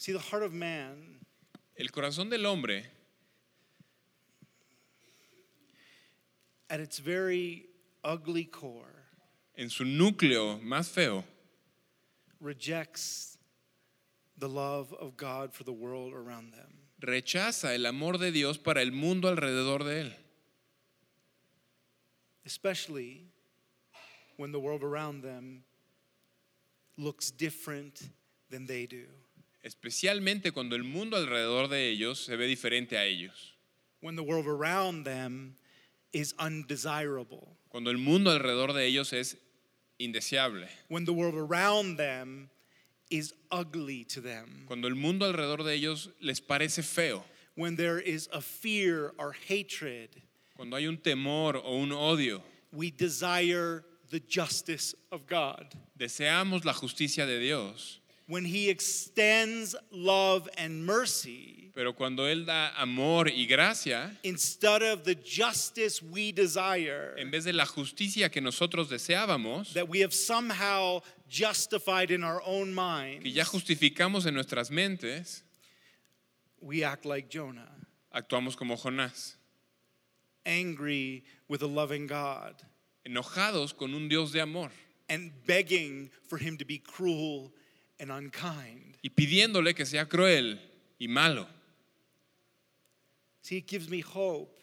See, 0.00 0.12
the 0.12 0.18
heart 0.18 0.42
of 0.42 0.54
man 0.54 1.20
El 1.78 1.88
corazón 1.88 2.30
del 2.30 2.46
hombre, 2.46 2.86
at 6.70 6.80
its 6.80 6.98
very 6.98 7.66
ugly 8.02 8.44
core, 8.44 9.04
en 9.58 9.68
su 9.68 9.84
núcleo 9.84 10.58
más 10.62 10.88
feo, 10.88 11.22
rejects 12.40 13.36
the 14.38 14.48
love 14.48 14.90
of 14.94 15.18
God 15.18 15.52
for 15.52 15.64
the 15.64 15.72
world 15.72 16.14
around 16.14 16.54
them. 16.54 16.78
rechaza 17.02 17.74
el 17.74 17.84
amor 17.84 18.16
de 18.16 18.32
Dios 18.32 18.56
para 18.56 18.80
el 18.80 18.92
mundo 18.92 19.28
alrededor 19.28 19.84
de 19.84 20.00
él. 20.04 20.12
Especially 22.46 23.26
when 24.38 24.50
the 24.50 24.60
world 24.60 24.82
around 24.82 25.22
them 25.22 25.62
looks 26.96 27.30
different 27.30 28.08
than 28.48 28.64
they 28.64 28.86
do. 28.86 29.04
Especialmente 29.62 30.52
cuando 30.52 30.74
el 30.74 30.84
mundo 30.84 31.16
alrededor 31.16 31.68
de 31.68 31.90
ellos 31.90 32.24
se 32.24 32.36
ve 32.36 32.46
diferente 32.46 32.96
a 32.96 33.04
ellos. 33.04 33.54
When 34.00 34.16
the 34.16 34.22
world 34.22 34.46
around 34.46 35.04
them 35.04 35.56
is 36.12 36.34
undesirable. 36.38 37.56
Cuando 37.68 37.90
el 37.90 37.98
mundo 37.98 38.30
alrededor 38.30 38.72
de 38.72 38.86
ellos 38.86 39.12
es 39.12 39.36
indeseable. 39.98 40.66
When 40.88 41.04
the 41.04 41.12
world 41.12 41.34
around 41.34 41.98
them 41.98 42.48
is 43.10 43.34
ugly 43.50 44.04
to 44.06 44.20
them. 44.22 44.64
Cuando 44.66 44.88
el 44.88 44.94
mundo 44.94 45.26
alrededor 45.26 45.64
de 45.64 45.74
ellos 45.74 46.08
les 46.20 46.40
parece 46.40 46.82
feo. 46.82 47.22
When 47.54 47.76
there 47.76 48.00
is 48.00 48.28
a 48.32 48.40
fear 48.40 49.12
or 49.18 49.32
hatred, 49.32 50.22
Cuando 50.56 50.76
hay 50.76 50.86
un 50.86 50.96
temor 50.96 51.56
o 51.56 51.76
un 51.76 51.90
odio. 51.90 52.42
we 52.72 52.90
desire 52.90 53.84
the 54.10 54.20
justice 54.20 54.94
of 55.12 55.26
God. 55.26 55.74
Deseamos 55.98 56.64
la 56.64 56.72
justicia 56.72 57.26
de 57.26 57.38
Dios. 57.38 57.99
When 58.30 58.44
He 58.44 58.70
extends 58.70 59.74
love 59.90 60.48
and 60.56 60.86
mercy, 60.86 61.72
Pero 61.74 61.94
cuando 61.94 62.26
Él 62.26 62.46
da 62.46 62.70
amor 62.80 63.28
y 63.28 63.46
gracia, 63.48 64.16
instead 64.22 64.82
of 64.82 65.02
the 65.04 65.16
justice 65.16 66.00
we 66.00 66.30
desire, 66.30 67.14
en 67.18 67.30
vez 67.32 67.44
de 67.44 67.52
la 67.52 67.64
justicia 67.66 68.30
que 68.30 68.40
nosotros 68.40 68.88
deseábamos, 68.88 69.72
that 69.74 69.88
we 69.88 70.00
have 70.00 70.14
somehow 70.14 71.00
justified 71.28 72.12
in 72.12 72.22
our 72.22 72.40
own 72.46 72.72
minds, 72.72 73.24
que 73.24 73.32
ya 73.32 73.44
justificamos 73.44 74.26
en 74.26 74.34
nuestras 74.34 74.70
mentes, 74.70 75.42
we 76.60 76.84
act 76.84 77.04
like 77.04 77.28
Jonah, 77.28 77.68
actuamos 78.14 78.56
como 78.56 78.76
Jonás, 78.76 79.34
angry 80.46 81.24
with 81.48 81.62
a 81.62 81.66
loving 81.66 82.06
God 82.06 82.54
enojados 83.04 83.76
con 83.76 83.92
un 83.92 84.08
Dios 84.08 84.30
de 84.32 84.40
amor. 84.40 84.70
and 85.08 85.32
begging 85.46 86.08
for 86.28 86.36
Him 86.38 86.56
to 86.58 86.64
be 86.64 86.78
cruel 86.78 87.52
and 88.00 88.10
unkind. 88.10 88.96
y 89.02 89.10
pidiéndole 89.10 89.74
que 89.74 89.84
sea 89.86 90.06
cruel 90.06 90.58
y 90.98 91.06
malo. 91.08 91.46
See, 93.42 93.56
it 93.58 93.66
gives 93.66 93.88
me 93.88 94.00
hope 94.00 94.58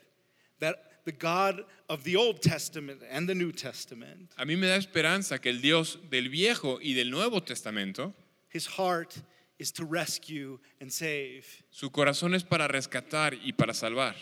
that 0.60 0.76
the 1.06 1.12
God 1.12 1.64
of 1.90 2.04
the 2.04 2.16
Old 2.16 2.42
Testament 2.42 3.02
and 3.10 3.28
the 3.28 3.36
New 3.36 3.52
Testament, 3.52 4.32
A 4.38 4.46
mí 4.46 4.58
me 4.58 4.68
da 4.68 4.76
esperanza 4.78 5.40
que 5.40 5.50
el 5.50 5.60
Dios 5.62 5.98
del 6.10 6.30
Viejo 6.30 6.80
y 6.82 6.94
del 6.94 7.10
Nuevo 7.10 7.40
Testamento, 7.42 8.14
His 8.50 8.68
heart 8.68 9.16
is 9.60 9.72
to 9.74 9.86
rescue 9.86 10.60
and 10.80 10.92
save. 10.92 11.46
su 11.72 11.90
corazón 11.90 12.36
es 12.36 12.44
para 12.44 12.68
rescatar 12.68 13.34
y 13.44 13.54
para 13.54 13.74
salvar. 13.74 14.16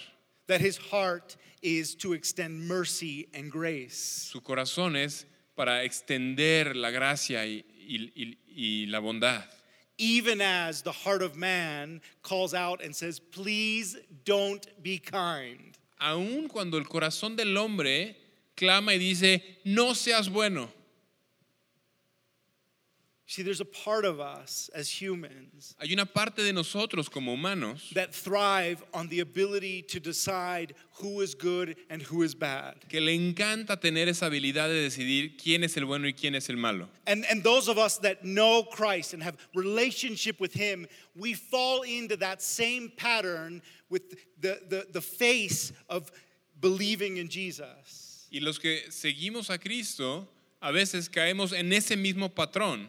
That 0.47 0.61
His 0.61 0.77
heart 0.77 1.35
is 1.61 1.95
to 1.97 2.13
extend 2.13 2.67
mercy 2.67 3.27
and 3.33 3.51
grace. 3.51 4.29
Su 4.31 4.41
corazón 4.41 4.95
es 4.95 5.25
para 5.55 5.83
extender 5.83 6.75
la 6.75 6.91
gracia 6.91 7.45
y, 7.45 7.65
y- 7.87 8.11
y- 8.15 8.37
y 8.47 8.85
la 8.89 8.99
bondad. 8.99 9.43
Even 9.97 10.41
as 10.41 10.81
the 10.81 10.91
heart 10.91 11.21
of 11.21 11.35
man 11.37 12.01
calls 12.21 12.53
out 12.53 12.81
and 12.83 12.93
says, 12.93 13.19
Please 13.19 13.97
don't 14.25 14.65
be 14.83 14.97
kind. 14.99 15.77
Aun 16.01 16.49
cuando 16.49 16.77
el 16.77 16.83
corazón 16.85 17.37
del 17.37 17.55
hombre 17.57 18.17
clama 18.57 18.93
y 18.93 18.97
dice, 18.99 19.41
no 19.63 19.93
seas 19.93 20.29
bueno. 20.29 20.69
See, 23.27 23.41
there's 23.41 23.59
a 23.59 23.65
part 23.65 24.05
of 24.05 24.19
us 24.19 24.69
as 24.75 24.87
humans 24.87 25.73
Hay 25.79 25.91
una 25.91 26.05
parte 26.05 26.43
de 26.43 26.53
nosotros 26.53 27.09
como 27.09 27.33
humanos 27.33 27.89
that 27.95 28.13
thrive 28.13 28.83
on 28.93 29.07
the 29.07 29.21
ability 29.21 29.81
to 29.81 29.99
decide 29.99 30.75
who 30.99 31.21
is 31.21 31.33
good 31.33 31.75
and 31.89 32.03
who 32.03 32.21
is 32.21 32.35
bad. 32.35 32.75
que 32.87 33.01
le 33.01 33.17
encanta 33.17 33.81
tener 33.81 34.07
esa 34.07 34.25
habilidad 34.27 34.67
de 34.67 34.87
decidir 34.87 35.37
quién 35.41 35.63
es 35.63 35.75
el 35.75 35.85
bueno 35.85 36.05
y 36.05 36.11
quién 36.13 36.35
es 36.35 36.49
el 36.51 36.57
malo. 36.57 36.87
And, 37.07 37.25
and 37.25 37.43
those 37.43 37.67
of 37.67 37.79
us 37.79 37.97
that 37.99 38.23
know 38.23 38.61
Christ 38.61 39.15
and 39.15 39.23
have 39.23 39.37
relationship 39.55 40.39
with 40.39 40.53
Him, 40.53 40.85
we 41.15 41.33
fall 41.33 41.81
into 41.81 42.17
that 42.17 42.43
same 42.43 42.91
pattern 42.95 43.63
with 43.89 44.03
the, 44.39 44.59
the, 44.69 44.85
the 44.91 45.01
face 45.01 45.73
of 45.89 46.11
believing 46.61 47.17
in 47.17 47.27
Jesus. 47.27 48.27
Y 48.31 48.39
los 48.39 48.59
que 48.59 48.81
seguimos 48.89 49.49
a 49.49 49.57
Cristo, 49.57 50.27
a 50.61 50.71
veces 50.71 51.09
caemos 51.09 51.53
en 51.57 51.73
ese 51.73 51.95
mismo 51.95 52.29
patrón. 52.29 52.87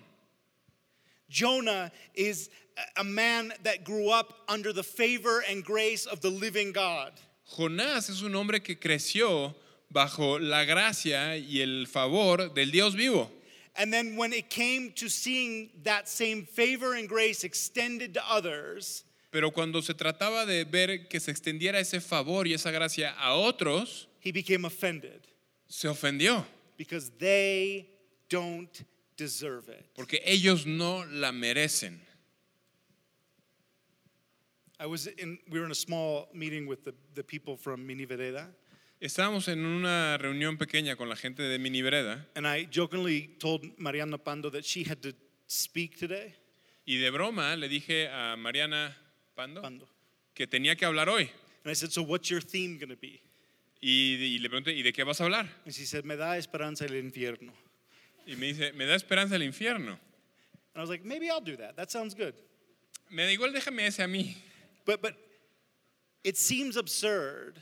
Jonah 1.28 1.90
is 2.14 2.49
a- 2.97 3.04
man 3.04 3.52
that 3.62 3.85
grew 3.85 4.11
up 4.11 4.45
under 4.49 4.73
the 4.73 4.83
favor 4.83 5.42
and 5.49 5.64
grace 5.64 6.06
of 6.06 6.21
the 6.21 6.30
living 6.30 6.73
God. 6.73 7.12
Jonás 7.56 8.11
es 8.11 8.23
un 8.23 8.35
hombre 8.35 8.61
que 8.61 8.76
creció 8.76 9.54
bajo 9.92 10.38
la 10.40 10.64
gracia 10.64 11.37
y 11.37 11.61
el 11.61 11.87
favor 11.87 12.49
del 12.54 12.71
Dios 12.71 12.95
vivo. 12.95 13.30
And 13.76 13.92
then 13.92 14.16
when 14.16 14.33
it 14.33 14.49
came 14.49 14.92
to 14.92 15.09
seeing 15.09 15.71
that 15.85 16.09
same 16.09 16.45
favor 16.47 16.95
and 16.95 17.09
grace 17.09 17.45
extended 17.45 18.14
to 18.14 18.23
others, 18.28 19.04
Pero 19.30 19.50
cuando 19.50 19.80
se 19.83 19.92
trataba 19.92 20.47
de 20.47 20.64
ver 20.64 21.09
que 21.11 21.21
se 21.21 21.30
extendiera 21.30 21.78
ese 21.78 22.00
favor 22.00 22.47
y 22.47 22.54
esa 22.54 22.71
gracia 22.71 23.14
a 23.21 23.35
otros, 23.37 24.06
he 24.21 24.33
became 24.33 24.64
offended 24.64 25.21
se 25.68 25.88
ofendió, 25.88 26.45
because 26.78 27.11
they 27.18 27.87
don't 28.28 28.83
deserve 29.16 29.68
it. 29.68 29.85
porque 29.94 30.20
ellos 30.25 30.66
no 30.66 31.04
la 31.11 31.32
merecen. 31.32 32.00
I 34.78 34.87
was 34.87 35.06
in, 35.06 35.38
we 35.50 35.58
were 35.58 35.64
in 35.64 35.73
a 35.73 35.75
small 35.75 36.28
meeting 36.35 36.66
with 36.66 36.85
the, 36.85 36.94
the 37.14 37.23
people 37.25 37.56
from 37.56 37.87
Mini 37.87 38.04
Vereda, 38.06 38.49
Estábamos 39.00 39.49
en 39.49 39.64
una 39.64 40.16
reunión 40.18 40.56
pequeña 40.56 40.96
con 40.96 41.08
la 41.11 41.16
gente 41.16 41.42
de 41.42 41.58
Mini 41.58 41.82
Vereda 41.82 42.25
and 42.35 42.46
I 42.46 42.64
jokingly 42.64 43.28
told 43.38 43.62
Mariana 43.78 44.16
Pando 44.18 44.49
that 44.50 44.64
she 44.64 44.85
had 44.85 45.02
to 45.02 45.12
speak 45.46 45.99
today. 45.99 46.35
y 46.87 46.96
de 46.96 47.11
broma 47.11 47.56
le 47.58 47.68
dije 47.68 48.08
a 48.11 48.37
Mariana 48.37 48.96
Pando 49.35 49.61
Pando. 49.61 49.87
que 50.35 50.46
tenía 50.46 50.76
que 50.76 50.87
hablar 50.87 51.08
hoy. 51.08 51.30
And 51.64 51.70
I 51.70 51.75
said, 51.75 51.90
So 51.92 52.02
what's 52.02 52.30
your 52.30 52.40
theme 52.40 52.78
going 52.78 52.90
to 52.90 52.96
be? 52.96 53.20
Y, 53.82 54.16
y 54.37 54.38
le 54.38 54.49
pregunté, 54.49 54.73
¿y 54.75 54.82
de 54.82 54.92
qué 54.92 55.04
vas 55.04 55.20
a 55.20 55.25
hablar? 55.25 55.46
And 55.66 55.75
she 55.75 55.85
said, 55.85 56.04
Me 56.04 56.16
da 56.16 56.37
esperanza 56.38 56.85
el 56.87 56.92
infierno. 56.94 57.52
Y 58.26 58.35
me 58.35 58.52
dice, 58.52 58.73
me 58.75 58.87
da 58.87 58.95
esperanza 58.95 59.37
el 59.37 59.42
infierno. 59.42 59.99
And 60.75 60.78
I 60.78 60.80
was 60.80 60.90
like, 60.90 61.04
Maybe 61.04 61.30
I'll 61.30 61.40
do 61.40 61.56
that. 61.56 61.76
That 61.76 61.90
sounds 61.90 62.14
good. 62.14 62.35
Me 63.11 63.25
da 63.25 63.30
igual, 63.30 63.54
déjame 63.54 63.87
ese 63.87 64.00
a 64.00 64.06
mí. 64.06 64.35
But, 64.85 65.00
but 65.00 65.14
it 66.25 66.37
seems 66.37 66.76
absurd, 66.76 67.59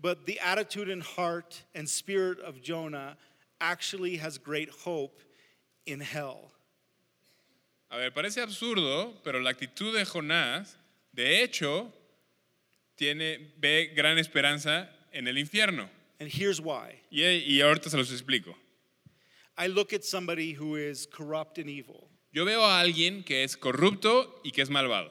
but 0.00 0.24
the 0.26 0.38
attitude 0.40 0.88
and 0.88 1.02
heart 1.02 1.62
and 1.74 1.88
spirit 1.88 2.38
of 2.40 2.62
Jonah 2.62 3.16
actually 3.60 4.16
has 4.16 4.38
great 4.38 4.70
hope 4.70 5.20
in 5.86 6.00
hell. 6.00 6.52
A 7.90 7.98
ver, 7.98 8.10
parece 8.12 8.40
absurdo, 8.40 9.14
pero 9.24 9.40
la 9.40 9.50
actitud 9.50 9.92
de 9.92 10.04
Jonás, 10.04 10.76
de 11.12 11.42
hecho, 11.42 11.92
tiene, 12.96 13.52
ve 13.58 13.92
gran 13.96 14.16
esperanza 14.18 14.88
en 15.12 15.26
el 15.26 15.34
infierno. 15.34 15.88
And 16.20 16.28
here's 16.28 16.60
why 16.60 17.00
Y, 17.10 17.22
y 17.22 17.60
ahorita 17.60 17.90
se 17.90 17.96
los 17.96 18.12
explico. 18.12 18.54
I 19.60 19.66
look 19.66 19.92
at 19.92 20.04
somebody 20.04 20.52
who 20.54 20.76
is 20.76 21.06
corrupt 21.06 21.58
and 21.58 21.68
evil, 21.68 22.08
Yo 22.32 22.44
veo 22.46 22.62
a 22.62 22.80
alguien 22.80 23.24
que 23.24 23.44
es 23.44 23.56
corrupto 23.56 24.40
y 24.42 24.52
que 24.52 24.62
es 24.62 24.70
malvado, 24.70 25.10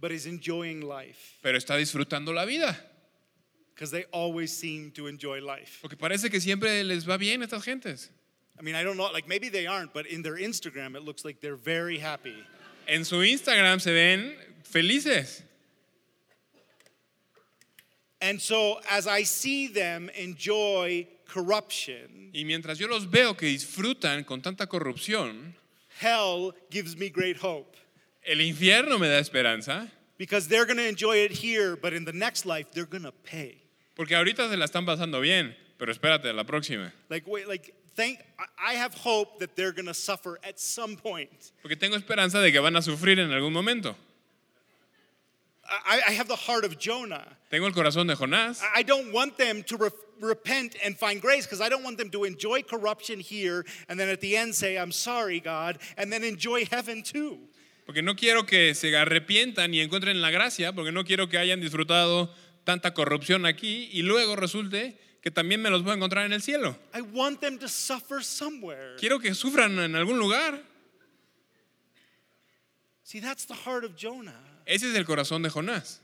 but 0.00 0.10
is 0.10 0.26
enjoying 0.26 0.80
life 0.80 1.36
pero 1.42 1.56
está 1.56 1.76
disfrutando 1.76 2.34
la 2.34 2.44
vida. 2.44 2.76
because 3.72 3.92
they 3.92 4.04
always 4.10 4.50
seem 4.50 4.90
to 4.90 5.06
enjoy 5.06 5.40
life. 5.40 5.78
Porque 5.80 5.96
parece 5.96 6.28
que 6.28 6.40
siempre 6.40 6.82
les 6.82 7.04
va 7.04 7.16
bien 7.16 7.42
a 7.42 7.46
estas 7.46 7.62
gentes. 7.64 8.10
I 8.58 8.62
mean, 8.62 8.74
I 8.74 8.82
don't 8.82 8.96
know, 8.96 9.08
like 9.12 9.28
maybe 9.28 9.48
they 9.48 9.68
aren't, 9.68 9.92
but 9.94 10.04
in 10.06 10.22
their 10.22 10.34
Instagram, 10.36 10.96
it 10.96 11.04
looks 11.04 11.24
like 11.24 11.40
they're 11.40 11.54
very 11.54 11.98
happy. 11.98 12.34
En 12.88 13.04
su 13.04 13.18
Instagram 13.22 13.80
se 13.80 13.92
ven 13.92 14.34
felices. 14.64 15.44
And 18.20 18.40
so 18.42 18.80
as 18.90 19.06
I 19.06 19.22
see 19.22 19.68
them 19.68 20.10
enjoy 20.16 21.06
corruption, 21.28 22.30
Y 22.32 22.44
mientras 22.44 22.78
yo 22.78 22.88
los 22.88 23.08
veo 23.10 23.36
que 23.36 23.46
disfrutan 23.46 24.24
con 24.24 24.40
tanta 24.42 24.66
corrupción, 24.66 25.54
hell 26.00 26.52
gives 26.70 26.96
me 26.96 27.08
great 27.10 27.36
hope. 27.42 27.76
el 28.24 28.40
infierno 28.40 28.98
me 28.98 29.08
da 29.08 29.18
esperanza, 29.18 29.88
Because 30.18 30.48
they're 30.48 30.64
going 30.66 30.78
to 30.78 30.88
enjoy 30.88 31.18
it 31.18 31.30
here, 31.30 31.76
but 31.76 31.92
in 31.92 32.04
the 32.04 32.12
next 32.12 32.44
life, 32.44 32.70
they're 32.72 32.86
going 32.90 33.04
to 33.04 33.12
pay. 33.12 33.62
porque 33.94 34.16
ahorita 34.16 34.48
se 34.50 34.56
la 34.56 34.64
están 34.66 34.84
pasando 34.84 35.20
bien, 35.20 35.54
pero 35.78 35.92
espérate 35.92 36.32
la 36.34 36.42
próxima. 36.44 36.92
Like, 37.08 37.24
wait, 37.28 37.46
like, 37.46 37.72
thank, 37.94 38.18
I- 38.58 38.74
have 38.74 38.94
hope 38.94 39.38
that 39.38 39.54
they're 39.54 39.72
going 39.72 39.86
to 39.86 39.94
suffer 39.94 40.38
at 40.42 40.58
some 40.58 40.96
point. 40.96 41.30
Porque 41.62 41.76
tengo 41.76 41.96
esperanza 41.96 42.40
de 42.40 42.50
que 42.50 42.58
van 42.60 42.74
a 42.76 42.82
sufrir 42.82 43.18
en 43.20 43.30
algún 43.32 43.52
momento. 43.52 43.94
I, 45.70 46.00
I 46.08 46.12
have 46.12 46.28
the 46.28 46.36
heart 46.36 46.64
of 46.64 46.78
Jonah. 46.78 47.26
Tengo 47.50 47.66
el 47.66 47.72
corazón 47.72 48.06
de 48.06 48.14
Jonás. 48.16 48.60
I 48.74 48.82
don't 48.82 49.12
want 49.12 49.36
them 49.36 49.62
to 49.64 49.76
re- 49.76 49.90
repent 50.20 50.76
and 50.84 50.96
find 50.96 51.20
grace 51.20 51.46
because 51.46 51.60
I 51.60 51.68
don't 51.68 51.82
want 51.82 51.98
them 51.98 52.10
to 52.10 52.24
enjoy 52.24 52.62
corruption 52.62 53.20
here 53.20 53.64
and 53.88 53.98
then 53.98 54.08
at 54.08 54.20
the 54.20 54.36
end 54.36 54.54
say, 54.54 54.76
I'm 54.76 54.92
sorry, 54.92 55.40
God, 55.40 55.78
and 55.96 56.12
then 56.12 56.24
enjoy 56.24 56.66
heaven 56.66 57.02
too. 57.02 57.38
Porque 57.86 58.02
no 58.02 58.14
quiero 58.14 58.44
que 58.44 58.74
se 58.74 58.94
arrepientan 58.94 59.72
y 59.72 59.80
encuentren 59.80 60.20
la 60.20 60.30
gracia, 60.30 60.72
porque 60.74 60.92
no 60.92 61.04
quiero 61.04 61.28
que 61.28 61.38
hayan 61.38 61.60
disfrutado 61.60 62.30
tanta 62.64 62.92
corrupción 62.92 63.46
aquí 63.46 63.88
y 63.92 64.02
luego 64.02 64.36
resulte 64.36 64.98
que 65.22 65.30
también 65.30 65.62
me 65.62 65.70
los 65.70 65.82
voy 65.82 65.92
a 65.92 65.94
encontrar 65.94 66.26
en 66.26 66.34
el 66.34 66.42
cielo. 66.42 66.76
I 66.94 67.00
want 67.00 67.40
them 67.40 67.58
to 67.58 67.68
suffer 67.68 68.22
somewhere. 68.22 68.96
Quiero 68.98 69.18
que 69.18 69.34
sufran 69.34 69.78
en 69.78 69.96
algún 69.96 70.18
lugar. 70.18 70.62
See, 73.02 73.20
that's 73.20 73.46
the 73.46 73.54
heart 73.54 73.84
of 73.84 73.96
Jonah. 73.96 74.38
Ese 74.66 74.90
es 74.90 74.94
el 74.94 75.06
corazón 75.06 75.42
de 75.42 75.48
Jonás. 75.48 76.00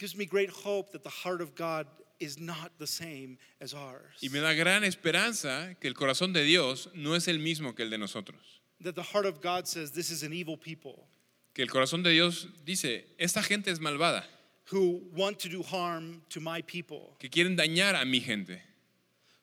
Gives 0.00 0.16
me 0.16 0.24
great 0.24 0.50
hope 0.50 0.90
that 0.92 1.04
the 1.04 1.10
heart 1.10 1.40
of 1.40 1.54
God 1.54 1.86
is 2.18 2.40
not 2.40 2.72
the 2.78 2.86
same 2.86 3.36
as 3.60 3.74
ours. 3.74 4.18
Y 4.22 4.28
me 4.32 4.40
da 4.40 4.54
gran 4.54 4.82
esperanza 4.82 5.76
que 5.78 5.88
el 5.88 5.94
corazón 5.94 6.32
de 6.32 6.42
Dios 6.42 6.88
no 6.94 7.14
es 7.14 7.28
el 7.28 7.38
mismo 7.38 7.76
que 7.76 7.84
el 7.84 7.90
de 7.90 7.98
nosotros. 7.98 8.60
That 8.80 8.94
the 8.94 9.02
heart 9.02 9.26
of 9.26 9.42
God 9.42 9.68
says, 9.68 9.92
This 9.92 10.10
is 10.10 10.22
an 10.22 10.32
evil 10.32 10.56
people 10.56 11.06
Que 11.52 11.62
el 11.62 11.68
corazón 11.68 12.02
de 12.02 12.10
Dios 12.10 12.46
dice, 12.64 13.04
esta 13.18 13.42
gente 13.42 13.70
es 13.70 13.80
malvada, 13.80 14.24
who 14.72 15.02
want 15.14 15.38
to 15.40 15.48
do 15.48 15.62
harm 15.62 16.22
to 16.30 16.40
my 16.40 16.62
people, 16.62 17.16
que 17.18 17.28
quieren 17.28 17.56
dañar 17.56 18.00
a 18.00 18.04
mi 18.04 18.20
gente, 18.20 18.62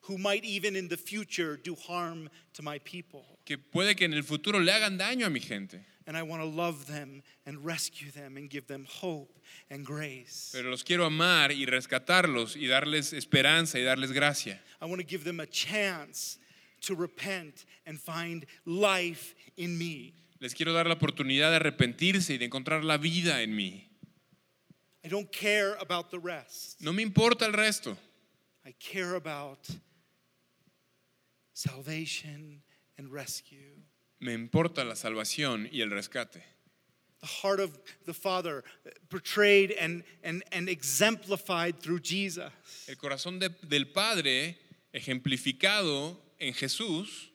who 0.01 0.17
might 0.17 0.45
even 0.45 0.75
in 0.75 0.87
the 0.87 0.97
future 0.97 1.57
do 1.57 1.75
harm 1.75 2.29
to 2.53 2.63
my 2.63 2.79
people. 2.79 3.25
que 3.45 3.57
puede 3.57 3.95
que 3.95 4.05
en 4.05 4.13
el 4.13 4.23
futuro 4.23 4.59
le 4.59 4.71
hagan 4.71 4.97
daño 4.97 5.25
a 5.25 5.29
mi 5.29 5.39
gente. 5.41 5.85
And 6.07 6.17
I 6.17 6.23
want 6.23 6.41
to 6.41 6.47
love 6.47 6.87
them 6.87 7.21
and 7.45 7.63
rescue 7.65 8.11
them 8.11 8.37
and 8.37 8.49
give 8.49 8.65
them 8.67 8.87
hope 8.89 9.37
and 9.69 9.85
grace. 9.85 10.51
Pero 10.53 10.69
los 10.69 10.83
quiero 10.83 11.05
amar 11.05 11.51
y 11.51 11.65
rescatarlos 11.65 12.55
y 12.55 12.67
darles 12.67 13.13
esperanza 13.13 13.77
y 13.77 13.83
darles 13.83 14.13
gracia. 14.13 14.59
I 14.81 14.85
want 14.85 15.01
to 15.01 15.05
give 15.05 15.25
them 15.25 15.41
a 15.41 15.45
chance 15.45 16.39
to 16.81 16.95
repent 16.95 17.65
and 17.85 17.99
find 17.99 18.45
life 18.65 19.35
in 19.57 19.77
me. 19.77 20.13
Les 20.39 20.53
quiero 20.53 20.71
dar 20.71 20.85
la 20.85 20.95
oportunidad 20.95 21.51
de 21.51 21.57
arrepentirse 21.57 22.35
y 22.35 22.37
de 22.37 22.45
encontrar 22.45 22.83
la 22.83 22.97
vida 22.97 23.41
en 23.41 23.55
mí. 23.55 23.83
I 25.03 25.09
don't 25.09 25.31
care 25.31 25.75
about 25.79 26.11
the 26.11 26.19
rest. 26.19 26.81
No 26.81 26.93
me 26.93 27.01
importa 27.01 27.45
el 27.45 27.53
resto. 27.53 27.97
I 28.65 28.73
care 28.79 29.15
about 29.15 29.69
salvation 31.53 32.61
and 32.97 33.11
rescue. 33.11 33.81
Me 34.19 34.33
importa 34.33 34.83
la 34.83 34.95
salvación 34.95 35.69
y 35.71 35.81
el 35.81 35.89
rescate. 35.91 36.43
The 37.19 37.27
heart 37.27 37.59
of 37.59 37.77
the 38.05 38.13
Father 38.13 38.63
portrayed 39.09 39.71
and, 39.79 40.03
and, 40.23 40.43
and 40.51 40.69
exemplified 40.69 41.79
through 41.79 41.99
Jesus. 42.01 42.51
El 42.87 42.95
corazón 42.95 43.39
de- 43.39 43.49
del 43.67 43.85
Padre 43.85 44.57
ejemplificado 44.93 46.15
en 46.39 46.53
Jesús, 46.53 47.29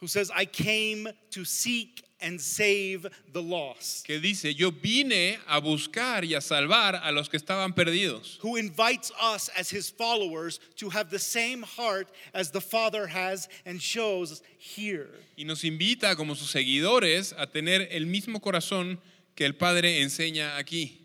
who 0.00 0.06
says, 0.06 0.30
I 0.34 0.44
came 0.46 1.08
to 1.30 1.44
seek 1.44 2.02
and 2.22 2.40
save 2.40 3.06
the 3.32 3.42
lost, 3.42 4.06
que 4.06 4.18
dice, 4.20 4.54
yo 4.54 4.70
vine 4.70 5.38
a 5.48 5.60
buscar 5.60 6.24
y 6.24 6.34
a 6.34 6.40
salvar 6.40 7.00
a 7.02 7.10
los 7.12 7.28
que 7.28 7.38
estaban 7.38 7.74
perdidos. 7.74 8.38
who 8.40 8.56
invites 8.56 9.12
us 9.20 9.48
as 9.58 9.70
his 9.70 9.90
followers 9.90 10.60
to 10.76 10.88
have 10.90 11.10
the 11.10 11.18
same 11.18 11.62
heart 11.62 12.08
as 12.34 12.50
the 12.50 12.60
Father 12.60 13.06
has 13.06 13.48
and 13.64 13.80
shows 13.80 14.42
here. 14.58 15.08
Y 15.36 15.44
nos 15.44 15.64
invita 15.64 16.16
como 16.16 16.34
sus 16.34 16.50
seguidores 16.50 17.34
a 17.38 17.46
tener 17.46 17.88
el 17.90 18.06
mismo 18.06 18.40
corazón 18.40 18.98
que 19.34 19.44
el 19.46 19.54
Padre 19.54 20.00
enseña 20.02 20.56
aquí. 20.58 20.98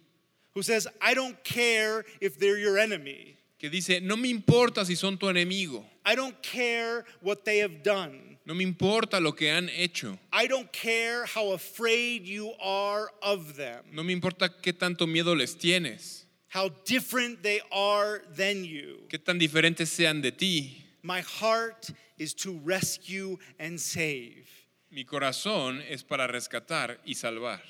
Who 0.54 0.62
says, 0.64 0.88
I 1.02 1.14
don't 1.14 1.44
care 1.44 2.06
if 2.22 2.40
they're 2.40 2.58
your 2.58 2.78
enemy. 2.78 3.36
Que 3.66 3.72
dice, 3.72 4.00
no 4.00 4.16
me 4.16 4.28
importa 4.28 4.86
si 4.86 4.96
son 4.96 5.18
tu 5.18 5.26
enemigo, 5.28 5.84
I 6.06 6.14
don't 6.14 6.40
care 6.44 7.04
what 7.22 7.46
they 7.46 7.58
have 7.64 7.82
done. 7.82 8.38
no 8.46 8.54
me 8.54 8.64
importa 8.64 9.20
lo 9.20 9.32
que 9.32 9.50
han 9.50 9.70
hecho, 9.70 10.20
I 10.32 10.46
don't 10.46 10.72
care 10.72 11.26
how 11.26 11.52
afraid 11.54 12.28
you 12.28 12.54
are 12.62 13.10
of 13.24 13.56
them, 13.56 13.84
no 13.92 14.04
me 14.04 14.14
importa 14.14 14.50
qué 14.62 14.72
tanto 14.72 15.08
miedo 15.08 15.36
les 15.36 15.56
tienes, 15.56 16.26
how 16.50 16.70
different 16.86 17.42
they 17.42 17.60
are 17.72 18.22
than 18.36 18.64
you. 18.64 19.00
qué 19.10 19.18
tan 19.18 19.40
diferentes 19.40 19.88
sean 19.88 20.22
de 20.22 20.30
ti. 20.30 20.86
My 21.02 21.22
heart 21.22 21.90
is 22.20 22.36
to 22.36 22.60
rescue 22.64 23.40
and 23.58 23.80
save. 23.82 24.48
Mi 24.92 25.06
corazón 25.06 25.82
es 25.90 26.04
para 26.04 26.28
rescatar 26.28 26.98
y 27.04 27.14
salvar. 27.16 27.62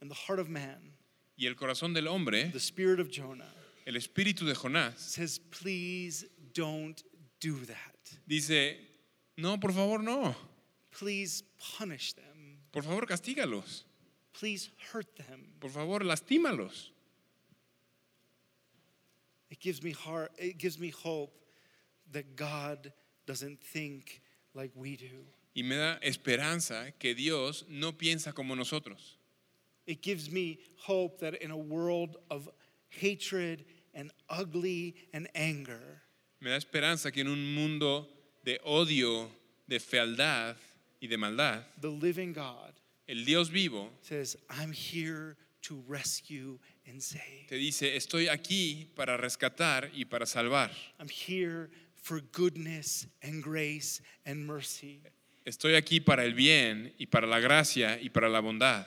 And 0.00 0.08
the 0.08 0.14
heart 0.14 0.38
of 0.38 0.48
man, 0.48 0.92
Y 1.36 1.46
el 1.48 1.56
corazón 1.56 1.92
del 1.94 2.06
hombre, 2.06 2.50
the 2.52 2.60
spirit 2.60 3.00
of 3.00 3.10
Jonah, 3.10 3.42
el 3.86 3.96
espíritu 3.96 4.46
de 4.46 4.54
Jonás, 4.54 4.98
says, 4.98 5.38
Please 5.50 6.26
don't 6.54 7.02
do 7.40 7.64
that. 7.66 8.18
dice, 8.26 8.76
no, 9.36 9.58
por 9.58 9.72
favor, 9.72 9.98
no. 10.02 10.34
Please 10.90 11.42
punish 11.78 12.12
them. 12.12 12.58
Por 12.70 12.82
favor, 12.82 13.06
castígalos. 13.06 13.84
Please 14.32 14.70
hurt 14.92 15.16
them. 15.16 15.52
Por 15.60 15.70
favor, 15.70 16.00
lastímalos. 16.00 16.90
It 19.50 19.60
gives 19.60 19.82
me 19.82 19.90
heart, 19.92 20.32
it 20.38 20.58
gives 20.58 20.78
me 20.78 20.88
hope 20.90 21.32
that 22.12 22.36
God 22.36 22.92
doesn't 23.26 23.60
think 23.62 24.22
like 24.54 24.70
we 24.74 24.96
do. 24.96 25.26
Y 25.54 25.62
me 25.62 25.76
da 25.76 25.98
esperanza 26.02 26.92
que 26.98 27.14
Dios 27.14 27.64
no 27.68 27.92
piensa 27.92 28.34
como 28.34 28.54
nosotros. 28.54 29.16
It 29.86 30.00
gives 30.00 30.30
me 30.30 30.58
hope 30.76 31.18
that 31.20 31.34
in 31.42 31.50
a 31.50 31.56
world 31.56 32.16
of 32.30 32.48
hatred 33.00 33.64
and 33.94 34.10
ugly 34.28 34.94
and 35.12 35.28
anger, 35.34 36.02
Me 36.40 36.50
da 36.50 36.56
esperanza 36.56 37.12
que 37.12 37.20
en 37.20 37.28
un 37.28 37.54
mundo 37.54 38.08
de 38.44 38.58
odio, 38.64 39.30
de 39.68 39.78
fealdad 39.78 40.56
y 41.00 41.06
de 41.06 41.16
maldad, 41.16 41.62
the 41.80 41.90
living 41.90 42.32
God 42.32 42.72
el 43.08 43.24
Dios 43.24 43.50
vivo 43.50 43.90
says, 44.00 44.36
I'm 44.48 44.72
here 44.72 45.36
to 45.62 45.82
rescue 45.86 46.58
and 46.86 47.00
save. 47.02 47.46
te 47.48 47.56
dice, 47.56 47.96
estoy 47.96 48.28
aquí 48.28 48.86
para 48.96 49.16
rescatar 49.16 49.90
y 49.94 50.04
para 50.04 50.26
salvar. 50.26 50.70
I'm 50.98 51.08
here 51.08 51.70
for 51.94 52.20
goodness 52.32 53.06
and 53.22 53.42
grace 53.42 54.00
and 54.26 54.46
mercy. 54.46 55.00
Estoy 55.44 55.74
aquí 55.74 56.00
para 56.00 56.24
el 56.24 56.34
bien 56.34 56.92
y 56.98 57.06
para 57.06 57.26
la 57.26 57.40
gracia 57.40 57.98
y 58.00 58.08
para 58.08 58.28
la 58.28 58.40
bondad. 58.40 58.86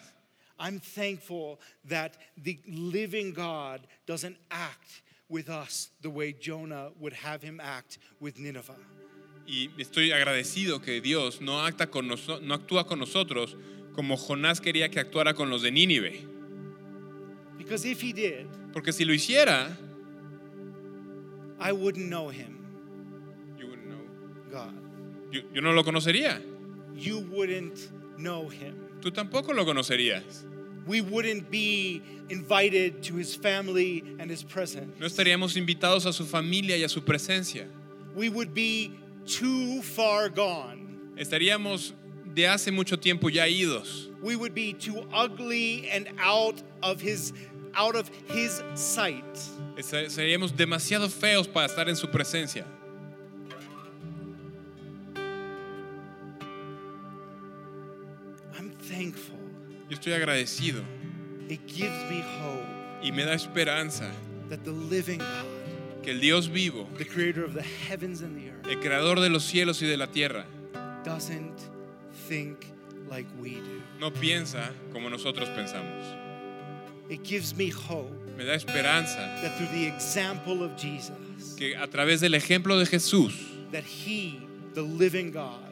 I'm 0.60 0.80
thankful 0.80 1.60
that 1.90 2.18
the 2.38 2.60
living 2.68 3.34
God 3.34 3.82
doesn't 4.08 4.38
act 4.50 5.02
with 5.30 5.50
us 5.50 5.90
the 6.02 6.10
way 6.10 6.34
Jonah 6.34 6.92
would 7.00 7.14
have 7.14 7.42
him 7.42 7.60
act 7.62 7.98
with 8.20 8.40
Nineveh. 8.40 8.76
Y 9.48 9.70
estoy 9.78 10.12
agradecido 10.12 10.82
que 10.84 11.02
Dios 11.02 11.40
no, 11.42 11.64
acta 11.66 11.88
con 11.88 12.08
noso- 12.08 12.42
no 12.42 12.56
actúa 12.58 12.88
con 12.88 13.00
nosotros 13.00 13.56
como 13.94 14.16
Jonás 14.18 14.60
quería 14.62 14.90
que 14.90 15.00
actuara 15.00 15.34
con 15.36 15.50
los 15.50 15.62
de 15.62 15.72
Nínive. 15.72 16.26
Because 17.58 17.86
if 17.86 18.02
he 18.02 18.12
did, 18.14 18.48
Porque 18.74 18.92
si 18.92 19.06
lo 19.06 19.14
hiciera, 19.14 19.76
I 21.60 21.72
wouldn't 21.72 22.10
know 22.10 22.30
him, 22.30 22.58
you 23.58 23.68
wouldn't 23.68 23.88
know. 23.88 24.52
God. 24.52 24.74
yo- 25.32 25.42
yo 25.54 25.62
no 25.62 25.72
lo 25.74 25.84
conocería. 25.84 26.42
You 26.96 27.20
wouldn't 27.20 27.90
know 28.18 28.48
him. 28.50 28.85
Tú 29.06 29.12
tampoco 29.12 29.54
lo 29.54 29.64
conocerías. 29.66 30.48
We 30.88 31.00
wouldn't 31.00 31.52
be 31.52 32.02
invited 32.30 33.04
to 33.04 33.16
his 33.16 33.36
family 33.36 34.04
and 34.18 34.32
his 34.32 34.42
presence. 34.42 35.00
No 35.00 35.06
estaríamos 35.06 35.56
invitados 35.58 36.08
a 36.08 36.12
su 36.12 36.26
familia 36.26 36.76
y 36.76 36.84
a 36.84 36.90
su 36.90 37.02
presencia. 37.02 37.68
We 38.16 38.30
would 38.30 38.56
be 38.56 38.94
too 39.28 39.84
far 39.84 40.30
gone. 40.30 41.14
Estaríamos 41.18 41.94
de 42.34 42.48
hace 42.48 42.72
mucho 42.72 42.98
tiempo 42.98 43.30
ya 43.30 43.44
idos. 43.44 44.10
We 44.24 44.36
would 44.36 44.56
be 44.56 44.74
too 44.74 45.08
ugly 45.14 45.88
and 45.92 46.08
out 46.20 46.64
of 46.82 47.00
his 47.00 47.32
out 47.76 47.96
of 47.96 48.10
his 48.30 48.64
sight. 48.74 49.24
Seríamos 49.78 50.52
demasiado 50.52 51.12
feos 51.12 51.48
para 51.48 51.68
estar 51.68 51.88
en 51.90 51.96
su 51.96 52.08
presencia. 52.08 52.66
Estoy 60.06 60.14
agradecido 60.14 60.84
It 61.50 61.62
gives 61.66 62.10
me 62.12 62.22
hope 62.22 62.64
y 63.02 63.12
me 63.12 63.26
da 63.26 63.34
esperanza 63.34 64.12
that 64.50 64.64
the 64.64 64.72
living 64.72 65.18
God, 65.18 66.04
que 66.04 66.12
el 66.12 66.20
Dios 66.20 66.48
vivo, 66.48 66.88
the 67.00 67.06
creator 67.06 67.44
of 67.44 67.56
the 67.56 67.64
heavens 67.64 68.22
and 68.22 68.38
the 68.38 68.52
earth, 68.52 68.68
el 68.68 68.80
creador 68.80 69.20
de 69.20 69.30
los 69.30 69.44
cielos 69.44 69.82
y 69.82 69.88
de 69.88 69.98
la 69.98 70.06
tierra, 70.06 70.46
doesn't 71.04 71.58
think 72.28 72.68
like 73.10 73.28
we 73.40 73.56
do. 73.56 73.82
no 74.00 74.12
piensa 74.12 74.72
como 74.94 75.10
nosotros 75.10 75.50
pensamos. 75.50 76.06
It 77.10 77.24
gives 77.24 77.56
me 77.56 77.70
hope 77.70 78.12
Me 78.38 78.46
da 78.46 78.54
esperanza 78.54 79.18
that 79.42 79.58
through 79.58 79.72
the 79.72 79.88
example 79.88 80.64
of 80.64 80.76
Jesus, 80.78 81.56
que 81.58 81.76
a 81.76 81.88
través 81.88 82.20
del 82.22 82.36
ejemplo 82.36 82.78
de 82.78 82.86
Jesús, 82.86 83.34
that 83.72 83.84
he, 83.84 84.40
the 84.76 84.84
living 84.84 85.32
God, 85.32 85.65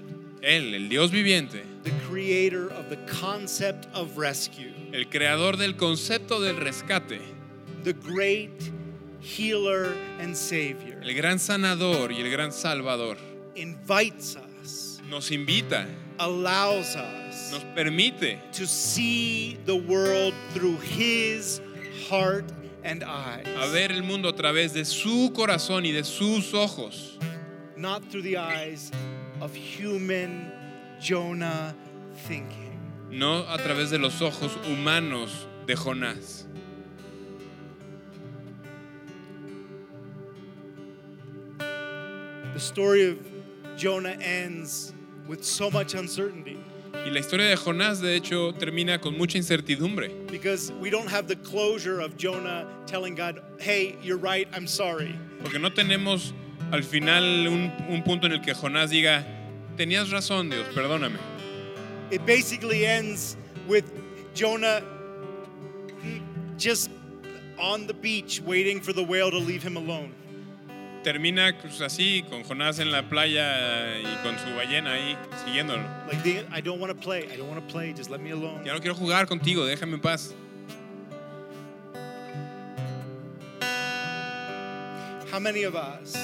Él, 0.43 0.73
el 0.75 0.89
Dios 0.89 1.09
viviente, 1.09 1.63
the 1.83 1.91
creator 2.09 2.67
of 2.73 2.89
the 2.89 2.97
concept 3.05 3.87
of 3.93 4.17
rescue, 4.17 4.73
el 4.91 5.05
creador 5.05 5.55
del 5.55 5.77
concepto 5.77 6.41
del 6.41 6.57
rescate, 6.57 7.21
the 7.85 7.93
great 7.93 8.69
healer 9.21 9.93
and 10.19 10.35
savior, 10.35 10.99
el 11.01 11.13
gran 11.15 11.39
sanador 11.39 12.11
y 12.11 12.19
el 12.19 12.29
gran 12.29 12.51
salvador, 12.51 13.15
invites 13.55 14.35
us, 14.35 15.01
nos 15.09 15.31
invita, 15.31 15.87
allows 16.19 16.97
us. 16.97 17.53
Nos 17.53 17.63
permite. 17.73 18.39
To 18.51 18.67
see 18.67 19.57
the 19.63 19.77
world 19.77 20.33
through 20.53 20.75
his 20.79 21.61
heart 22.09 22.51
and 22.83 23.01
eyes, 23.05 23.47
a 23.47 23.71
ver 23.71 23.93
el 23.93 24.03
mundo 24.03 24.27
a 24.27 24.33
través 24.33 24.73
de 24.73 24.83
su 24.83 25.31
corazón 25.33 25.85
y 25.85 25.93
de 25.93 26.03
sus 26.03 26.53
ojos, 26.53 27.17
not 27.77 28.03
through 28.11 28.23
the 28.23 28.35
eyes 28.35 28.91
of 29.41 29.53
human 29.55 30.51
Jonah 30.99 31.75
thinking. 32.27 32.79
no 33.09 33.43
a 33.47 33.57
través 33.57 33.89
de 33.91 33.97
los 33.97 34.21
ojos 34.21 34.55
humanos 34.67 35.45
de 35.65 35.75
Jonás. 35.75 36.45
The 42.53 42.59
story 42.59 43.05
of 43.09 43.17
Jonah 43.77 44.17
ends 44.21 44.93
with 45.27 45.43
so 45.43 45.71
much 45.71 45.95
uncertainty 45.95 46.57
Y 47.05 47.09
la 47.09 47.19
historia 47.19 47.47
de 47.47 47.55
Jonás, 47.57 47.99
de 48.01 48.15
hecho, 48.15 48.53
termina 48.53 49.01
con 49.01 49.17
mucha 49.17 49.37
incertidumbre, 49.37 50.09
because 50.27 50.71
we 50.79 50.89
don't 50.89 51.09
have 51.09 51.27
the 51.27 51.35
closure 51.37 51.99
of 51.99 52.15
Jonah 52.17 52.67
telling 52.85 53.15
God, 53.15 53.41
hey, 53.59 53.97
you're 54.01 54.17
right, 54.17 54.47
I'm 54.53 54.67
sorry. 54.67 55.13
porque 55.41 55.59
no 55.59 55.69
tenemos 55.69 56.33
al 56.71 56.83
final 56.83 57.47
un, 57.47 57.71
un 57.89 58.03
punto 58.03 58.27
en 58.27 58.33
el 58.33 58.41
que 58.41 58.53
Jonás 58.53 58.89
diga, 58.89 59.25
tenías 59.77 60.09
razón, 60.09 60.49
Dios, 60.49 60.67
perdóname. 60.73 61.17
It 62.11 62.25
basically 62.25 62.85
ends 62.85 63.37
with 63.67 63.85
Jonah 64.33 64.81
just 66.57 66.89
on 67.59 67.87
the 67.87 67.93
beach 67.93 68.41
waiting 68.41 68.79
for 68.79 68.93
the 68.93 69.03
whale 69.03 69.31
to 69.31 69.37
leave 69.37 69.63
him 69.63 69.77
alone. 69.77 70.13
Termina 71.03 71.53
pues, 71.59 71.81
así, 71.81 72.23
con 72.29 72.43
Jonás 72.43 72.79
en 72.79 72.91
la 72.91 73.03
playa 73.03 73.99
y 73.99 74.23
con 74.23 74.37
su 74.39 74.55
ballena 74.55 74.93
ahí, 74.93 75.17
siguiéndolo. 75.43 75.83
Like, 76.07 76.23
the, 76.23 76.45
I 76.49 76.61
don't 76.61 76.79
want 76.79 76.93
to 76.93 76.99
play, 76.99 77.27
I 77.31 77.35
don't 77.35 77.49
want 77.49 77.65
to 77.65 77.73
play, 77.73 77.93
just 77.93 78.09
let 78.09 78.21
me 78.21 78.31
alone. 78.31 78.63
Ya 78.63 78.73
no 78.73 78.79
quiero 78.79 78.95
jugar 78.95 79.27
contigo, 79.27 79.65
déjame 79.65 79.95
en 79.95 79.99
paz. 79.99 80.33
How 85.29 85.39
many 85.39 85.63
of 85.63 85.75
us 85.75 86.15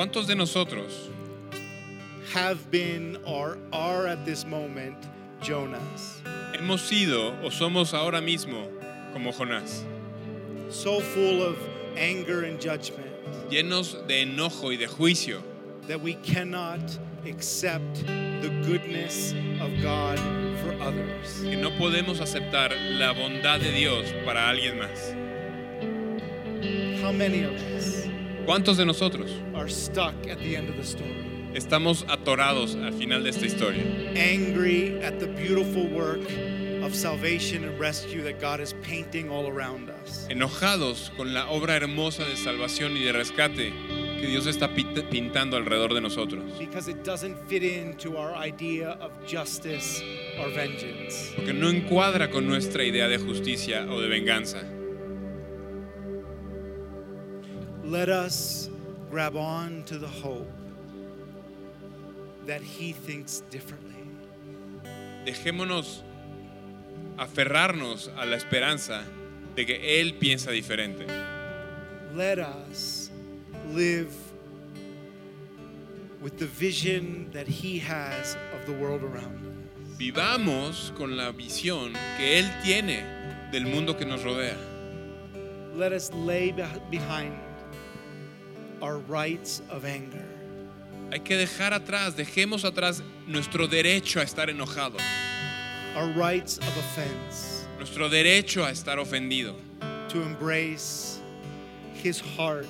¿Cuántos 0.00 0.26
de 0.26 0.34
nosotros 0.34 1.10
have 2.32 2.70
been 2.70 3.18
or 3.26 3.58
are 3.70 4.06
at 4.06 4.24
this 4.24 4.46
moment 4.46 4.96
Jonahs? 5.42 6.22
hemos 6.54 6.80
sido 6.80 7.34
o 7.44 7.50
somos 7.50 7.92
ahora 7.92 8.22
mismo 8.22 8.66
como 9.12 9.30
Jonás? 9.30 9.84
So 10.70 11.00
full 11.00 11.42
of 11.42 11.58
anger 11.98 12.44
and 12.44 12.58
judgment 12.58 13.12
Llenos 13.50 14.06
de 14.06 14.22
enojo 14.24 14.72
y 14.72 14.78
de 14.78 14.86
juicio, 14.86 15.42
that 15.86 16.00
we 16.00 16.14
cannot 16.14 16.80
accept 17.26 18.06
the 18.06 18.48
goodness 18.64 19.34
of 19.60 19.70
God 19.82 20.18
for 20.62 20.72
others. 20.80 21.42
que 21.42 21.56
no 21.56 21.72
podemos 21.72 22.22
aceptar 22.22 22.70
la 22.98 23.12
bondad 23.12 23.60
de 23.60 23.70
Dios 23.72 24.10
para 24.24 24.48
alguien 24.48 24.78
más. 24.78 25.14
How 27.02 27.12
many 27.12 27.42
of 27.42 27.52
us 27.76 27.99
¿Cuántos 28.46 28.76
de 28.76 28.84
nosotros 28.84 29.30
are 29.54 29.68
stuck 29.68 30.14
at 30.28 30.38
the 30.38 30.56
end 30.56 30.68
of 30.68 30.76
the 30.76 30.84
story? 30.84 31.30
estamos 31.54 32.04
atorados 32.08 32.76
al 32.76 32.92
final 32.92 33.22
de 33.22 33.30
esta 33.30 33.46
historia? 33.46 33.82
Angry 34.16 35.02
at 35.02 35.18
the 35.18 35.26
beautiful 35.26 35.86
work 35.88 36.20
of 36.82 36.94
salvation 36.94 37.64
and 37.64 37.78
rescue 37.78 38.22
that 38.22 38.40
God 38.40 38.60
is 38.60 38.74
painting 38.82 39.30
all 39.30 39.46
around 39.46 39.90
us. 39.90 40.26
Enojados 40.30 41.10
con 41.16 41.34
la 41.34 41.46
obra 41.50 41.76
hermosa 41.76 42.24
de 42.24 42.36
salvación 42.36 42.96
y 42.96 43.04
de 43.04 43.12
rescate 43.12 43.72
que 44.20 44.26
Dios 44.26 44.46
está 44.46 44.74
pintando 44.74 45.56
alrededor 45.56 45.94
de 45.94 46.00
nosotros. 46.00 46.44
Because 46.58 46.88
it 46.88 47.04
doesn't 47.04 47.36
fit 47.48 47.62
into 47.62 48.16
our 48.16 48.34
idea 48.34 48.96
of 49.00 49.12
justice 49.26 50.02
or 50.40 50.50
vengeance. 50.50 51.32
Porque 51.36 51.52
no 51.52 51.68
encuadra 51.68 52.30
con 52.30 52.46
nuestra 52.46 52.84
idea 52.84 53.08
de 53.08 53.18
justicia 53.18 53.86
o 53.90 54.00
de 54.00 54.08
venganza. 54.08 54.64
Let 57.90 58.08
us 58.08 58.70
grab 59.10 59.34
on 59.36 59.82
to 59.86 59.98
the 59.98 60.06
hope 60.06 60.48
that 62.46 62.60
He 62.62 62.92
thinks 62.92 63.42
differently. 63.50 63.96
Dejémonos 65.26 66.02
aferrarnos 67.18 68.08
a 68.16 68.26
la 68.26 68.36
esperanza 68.36 69.02
de 69.56 69.66
que 69.66 70.00
Él 70.00 70.14
piensa 70.20 70.52
diferente. 70.52 71.04
Let 72.14 72.38
us 72.38 73.10
live 73.72 74.14
with 76.22 76.38
the 76.38 76.46
vision 76.46 77.28
that 77.32 77.48
He 77.48 77.78
has 77.80 78.36
of 78.54 78.66
the 78.66 78.72
world 78.80 79.02
around 79.02 79.44
us. 79.44 79.98
Vivamos 79.98 80.92
con 80.96 81.16
la 81.16 81.32
visión 81.32 81.92
que 82.16 82.38
Él 82.38 82.48
tiene 82.62 83.02
del 83.50 83.66
mundo 83.66 83.96
que 83.98 84.04
nos 84.06 84.22
rodea. 84.22 84.56
Let 85.74 85.92
us 85.92 86.12
lay 86.12 86.52
beh- 86.52 86.88
behind 86.88 87.32
our 88.82 88.98
rights 88.98 89.62
of 89.70 89.84
anger. 89.84 90.24
Hay 91.12 91.20
que 91.20 91.36
dejar 91.36 91.72
atrás, 91.72 92.14
dejemos 92.16 92.64
atrás 92.64 93.02
nuestro 93.26 93.66
derecho 93.66 94.20
a 94.20 94.24
estar 94.24 94.48
enojado, 94.48 94.96
our 95.96 96.08
rights 96.12 96.58
of 96.58 96.68
offense, 96.78 97.66
nuestro 97.78 98.08
derecho 98.08 98.64
a 98.64 98.70
estar 98.70 98.98
ofendido, 98.98 99.54
to 100.08 100.22
embrace 100.22 101.20
his 101.94 102.20
heart 102.20 102.66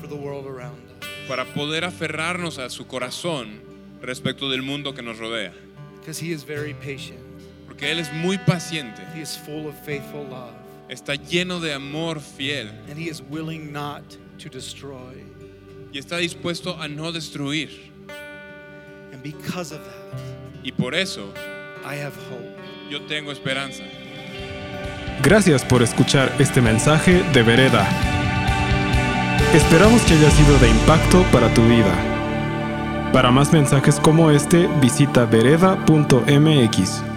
for 0.00 0.06
the 0.06 0.14
world 0.16 0.46
around 0.46 0.78
us. 0.90 1.08
para 1.26 1.44
poder 1.46 1.84
aferrarnos 1.84 2.58
a 2.58 2.68
su 2.68 2.84
corazón 2.86 3.60
respecto 4.02 4.50
del 4.50 4.62
mundo 4.62 4.92
que 4.92 5.02
nos 5.02 5.18
rodea. 5.18 5.52
Because 6.00 6.18
he 6.18 6.32
is 6.32 6.42
very 6.44 6.74
patient, 6.74 7.20
Porque 7.66 7.90
Él 7.90 7.98
es 7.98 8.12
muy 8.12 8.36
paciente, 8.38 9.00
he 9.14 9.22
is 9.22 9.36
full 9.36 9.66
of 9.66 9.74
faithful 9.86 10.24
love, 10.24 10.52
está 10.90 11.14
lleno 11.16 11.60
de 11.60 11.72
amor 11.72 12.20
fiel 12.20 12.68
and 12.88 12.98
he 12.98 13.08
is 13.08 13.22
willing 13.22 13.72
not 13.72 14.02
to 14.38 14.50
destroy. 14.50 15.14
Y 15.92 15.98
está 15.98 16.18
dispuesto 16.18 16.80
a 16.80 16.88
no 16.88 17.12
destruir. 17.12 17.90
And 19.12 19.22
because 19.22 19.74
of 19.74 19.80
that, 19.80 20.20
Y 20.62 20.72
por 20.72 20.94
eso 20.94 21.32
I 21.84 21.96
have 22.00 22.14
hope. 22.30 22.56
yo 22.90 23.00
tengo 23.06 23.32
esperanza. 23.32 23.82
Gracias 25.22 25.64
por 25.64 25.82
escuchar 25.82 26.32
este 26.38 26.60
mensaje 26.60 27.22
de 27.32 27.42
Vereda. 27.42 27.86
Esperamos 29.54 30.02
que 30.02 30.14
haya 30.14 30.30
sido 30.30 30.58
de 30.58 30.68
impacto 30.68 31.22
para 31.32 31.52
tu 31.54 31.62
vida. 31.66 31.92
Para 33.12 33.30
más 33.30 33.52
mensajes 33.52 33.98
como 33.98 34.30
este, 34.30 34.68
visita 34.80 35.24
vereda.mx. 35.26 37.09